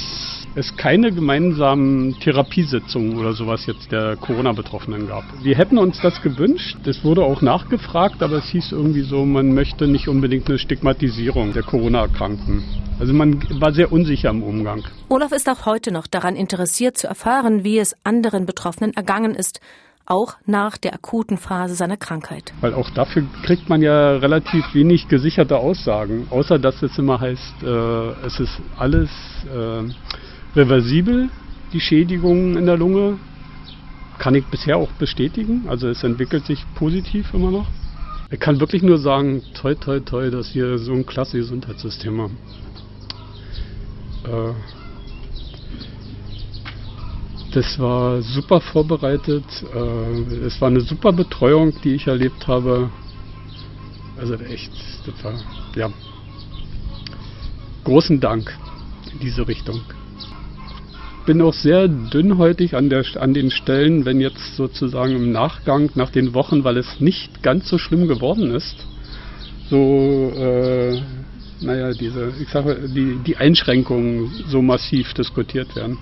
es 0.55 0.77
keine 0.77 1.13
gemeinsamen 1.13 2.21
Therapiesitzungen 2.21 3.17
oder 3.17 3.33
sowas 3.33 3.65
jetzt 3.65 3.91
der 3.91 4.17
Corona-Betroffenen 4.17 5.09
gab. 5.09 5.25
Wir 5.43 5.57
hätten 5.57 5.79
uns 5.79 5.99
das 6.03 6.21
gewünscht. 6.21 6.77
Das 6.85 7.03
wurde 7.03 7.25
auch 7.25 7.41
nachgefragt, 7.41 8.23
aber 8.23 8.37
es 8.37 8.51
hieß 8.51 8.73
irgendwie 8.73 9.03
so, 9.03 9.25
man 9.25 9.55
möchte 9.55 9.87
nicht 9.87 10.09
unbedingt 10.09 10.47
eine 10.51 10.59
Stigmatisierung 10.59 11.55
der 11.55 11.63
Corona-Erkrankten. 11.63 12.63
Also 13.01 13.15
man 13.15 13.43
war 13.61 13.73
sehr 13.73 13.93
unsicher 13.93 14.29
im 14.29 14.43
Umgang. 14.43 14.85
Olaf 15.09 15.33
ist 15.33 15.49
auch 15.49 15.65
heute 15.65 15.91
noch 15.91 16.07
daran 16.07 16.37
interessiert 16.37 16.99
zu 16.99 17.07
erfahren, 17.07 17.65
wie 17.65 17.79
es 17.79 17.97
anderen 18.05 18.45
Betroffenen 18.45 18.93
ergangen 18.93 19.35
ist 19.35 19.61
auch 20.07 20.35
nach 20.47 20.77
der 20.77 20.95
akuten 20.95 21.37
Phase 21.37 21.75
seiner 21.75 21.97
Krankheit. 21.97 22.53
Weil 22.61 22.75
auch 22.75 22.91
dafür 22.91 23.25
kriegt 23.45 23.69
man 23.69 23.83
ja 23.83 24.17
relativ 24.17 24.75
wenig 24.75 25.09
gesicherte 25.09 25.59
Aussagen, 25.59 26.27
außer 26.31 26.59
dass 26.59 26.83
es 26.83 26.99
immer 26.99 27.21
heißt, 27.21 27.63
äh, 27.63 28.27
es 28.27 28.41
ist 28.41 28.61
alles 28.79 29.11
äh, 29.47 30.59
reversibel, 30.59 31.29
die 31.73 31.81
Schädigungen 31.81 32.57
in 32.57 32.67
der 32.67 32.77
Lunge. 32.77 33.19
Kann 34.19 34.35
ich 34.35 34.47
bisher 34.47 34.79
auch 34.79 34.91
bestätigen. 34.93 35.67
Also 35.69 35.89
es 35.89 36.03
entwickelt 36.03 36.47
sich 36.47 36.65
positiv 36.75 37.35
immer 37.35 37.51
noch. 37.51 37.67
Ich 38.31 38.41
kann 38.41 38.59
wirklich 38.61 38.83
nur 38.83 38.99
sagen, 38.99 39.43
toi, 39.55 39.75
toi, 39.75 40.01
toi, 40.01 40.31
dass 40.31 40.55
wir 40.55 40.79
so 40.79 40.93
ein 40.93 41.05
klasse 41.05 41.37
Gesundheitssystem 41.37 42.21
haben. 42.21 42.39
Äh, 44.25 44.53
das 47.57 47.79
war 47.79 48.21
super 48.21 48.61
vorbereitet. 48.61 49.45
Äh, 49.75 50.45
es 50.45 50.61
war 50.61 50.69
eine 50.69 50.83
super 50.83 51.13
Betreuung, 51.13 51.73
die 51.83 51.95
ich 51.95 52.07
erlebt 52.07 52.47
habe. 52.47 52.91
Also 54.19 54.35
echt, 54.35 54.71
das 55.07 55.25
war, 55.25 55.33
ja. 55.75 55.91
Großen 57.85 58.21
Dank 58.21 58.55
in 59.11 59.21
diese 59.21 59.49
Richtung. 59.49 59.81
Bin 61.25 61.41
auch 61.41 61.55
sehr 61.55 61.89
dünnhäutig 61.89 62.77
an, 62.77 62.91
der, 62.91 63.05
an 63.19 63.33
den 63.33 63.51
Stellen, 63.51 64.05
wenn 64.05 64.21
jetzt 64.21 64.57
sozusagen 64.57 65.17
im 65.17 65.33
Nachgang, 65.33 65.91
nach 65.95 66.11
den 66.11 66.35
Wochen, 66.35 66.63
weil 66.63 66.77
es 66.77 67.01
nicht 67.01 67.43
ganz 67.43 67.69
so 67.69 67.79
schlimm 67.79 68.07
geworden 68.07 68.55
ist, 68.55 68.77
so, 69.71 70.31
äh, 70.37 71.01
naja, 71.63 71.93
diese, 71.95 72.35
ich 72.39 72.51
sage, 72.51 72.87
die, 72.95 73.19
die 73.27 73.39
Einschränkungen 73.39 74.31
so 74.47 74.61
massiv 74.61 75.15
diskutiert 75.15 75.75
werden 75.75 75.97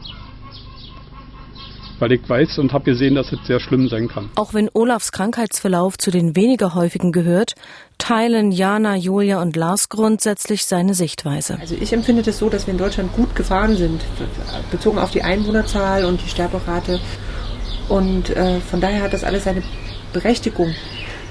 weil 1.98 2.12
ich 2.12 2.28
weiß 2.28 2.59
und 2.59 2.72
habe 2.72 2.85
gesehen, 2.85 3.14
dass 3.14 3.33
es 3.33 3.38
sehr 3.46 3.61
schlimm 3.61 3.88
sein 3.88 4.09
kann. 4.09 4.30
Auch 4.37 4.54
wenn 4.54 4.70
Olafs 4.72 5.12
Krankheitsverlauf 5.12 5.98
zu 5.98 6.11
den 6.11 6.37
weniger 6.37 6.74
häufigen 6.74 7.12
gehört, 7.12 7.54
teilen 7.98 8.50
Jana, 8.50 8.96
Julia 8.96 9.40
und 9.40 9.57
Lars 9.57 9.88
grundsätzlich 9.88 10.64
seine 10.66 10.94
Sichtweise. 10.94 11.59
Also 11.61 11.76
ich 11.80 11.92
empfinde 11.92 12.22
das 12.22 12.38
so, 12.38 12.48
dass 12.48 12.66
wir 12.66 12.72
in 12.72 12.78
Deutschland 12.78 13.12
gut 13.12 13.35
gefahren 13.35 13.76
sind, 13.76 14.02
bezogen 14.70 14.98
auf 14.98 15.11
die 15.11 15.22
Einwohnerzahl 15.22 16.04
und 16.04 16.22
die 16.22 16.28
Sterberate. 16.28 17.00
Und 17.88 18.30
äh, 18.30 18.61
von 18.61 18.80
daher 18.80 19.02
hat 19.02 19.12
das 19.12 19.24
alles 19.24 19.44
seine 19.44 19.62
Berechtigung. 20.12 20.74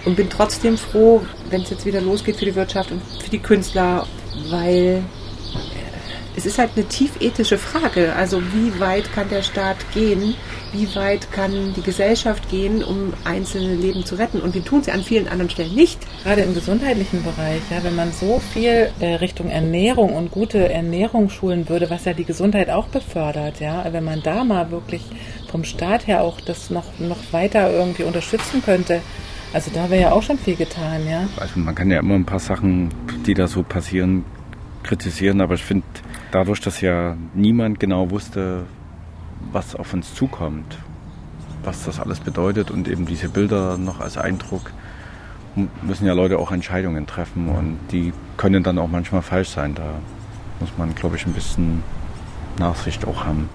Und 0.05 0.17
bin 0.17 0.29
trotzdem 0.29 0.77
froh, 0.77 1.21
wenn 1.49 1.61
es 1.61 1.69
jetzt 1.69 1.85
wieder 1.85 2.01
losgeht 2.01 2.35
für 2.35 2.45
die 2.45 2.55
Wirtschaft 2.55 2.91
und 2.91 3.01
für 3.21 3.29
die 3.29 3.39
Künstler, 3.39 4.05
weil 4.49 5.01
es 6.35 6.45
ist 6.45 6.57
halt 6.57 6.71
eine 6.75 6.85
tiefethische 6.85 7.57
Frage. 7.57 8.15
Also 8.15 8.41
wie 8.53 8.79
weit 8.79 9.11
kann 9.13 9.29
der 9.29 9.43
Staat 9.43 9.77
gehen? 9.93 10.35
Wie 10.71 10.95
weit 10.95 11.31
kann 11.31 11.73
die 11.75 11.81
Gesellschaft 11.81 12.49
gehen, 12.49 12.83
um 12.83 13.13
einzelne 13.23 13.75
Leben 13.75 14.05
zu 14.05 14.15
retten? 14.15 14.39
Und 14.39 14.55
wir 14.55 14.63
tun 14.63 14.81
sie 14.81 14.91
an 14.91 15.03
vielen 15.03 15.27
anderen 15.27 15.49
Stellen 15.49 15.75
nicht. 15.75 15.99
Gerade 16.23 16.41
im 16.41 16.53
gesundheitlichen 16.53 17.23
Bereich, 17.23 17.61
ja, 17.69 17.83
wenn 17.83 17.95
man 17.95 18.11
so 18.11 18.41
viel 18.53 18.89
äh, 18.99 19.15
Richtung 19.15 19.49
Ernährung 19.49 20.13
und 20.13 20.31
gute 20.31 20.71
Ernährung 20.71 21.29
schulen 21.29 21.69
würde, 21.69 21.89
was 21.89 22.05
ja 22.05 22.13
die 22.13 22.25
Gesundheit 22.25 22.69
auch 22.69 22.87
befördert, 22.87 23.59
ja, 23.59 23.85
wenn 23.91 24.03
man 24.03 24.23
da 24.23 24.43
mal 24.43 24.71
wirklich 24.71 25.03
vom 25.49 25.63
Staat 25.63 26.07
her 26.07 26.23
auch 26.23 26.41
das 26.41 26.69
noch, 26.71 26.85
noch 26.99 27.19
weiter 27.31 27.71
irgendwie 27.71 28.03
unterstützen 28.03 28.63
könnte, 28.63 29.01
also 29.53 29.69
da 29.71 29.91
wäre 29.91 30.01
ja 30.01 30.11
auch 30.11 30.23
schon 30.23 30.39
viel 30.39 30.55
getan, 30.55 31.07
ja. 31.07 31.27
Also 31.37 31.59
man 31.59 31.75
kann 31.75 31.91
ja 31.91 31.99
immer 31.99 32.15
ein 32.15 32.25
paar 32.25 32.39
Sachen, 32.39 32.89
die 33.27 33.35
da 33.35 33.47
so 33.47 33.61
passieren, 33.61 34.25
kritisieren, 34.81 35.41
aber 35.41 35.53
ich 35.53 35.63
finde, 35.63 35.85
dadurch, 36.33 36.61
dass 36.61 36.81
ja 36.81 37.15
niemand 37.33 37.79
genau 37.79 38.09
wusste, 38.09 38.63
was 39.51 39.75
auf 39.75 39.93
uns 39.93 40.15
zukommt, 40.15 40.77
was 41.63 41.85
das 41.85 41.99
alles 41.99 42.19
bedeutet 42.19 42.71
und 42.71 42.87
eben 42.87 43.05
diese 43.05 43.29
Bilder 43.29 43.77
noch 43.77 43.99
als 43.99 44.17
Eindruck, 44.17 44.71
müssen 45.83 46.07
ja 46.07 46.13
Leute 46.13 46.39
auch 46.39 46.51
Entscheidungen 46.51 47.05
treffen 47.05 47.47
und 47.49 47.77
die 47.91 48.11
können 48.37 48.63
dann 48.63 48.79
auch 48.79 48.87
manchmal 48.87 49.21
falsch 49.21 49.49
sein. 49.49 49.75
Da 49.75 49.99
muss 50.59 50.71
man, 50.77 50.95
glaube 50.95 51.15
ich, 51.15 51.27
ein 51.27 51.33
bisschen 51.33 51.83
Nachsicht 52.57 53.05
auch 53.05 53.25
haben. 53.25 53.49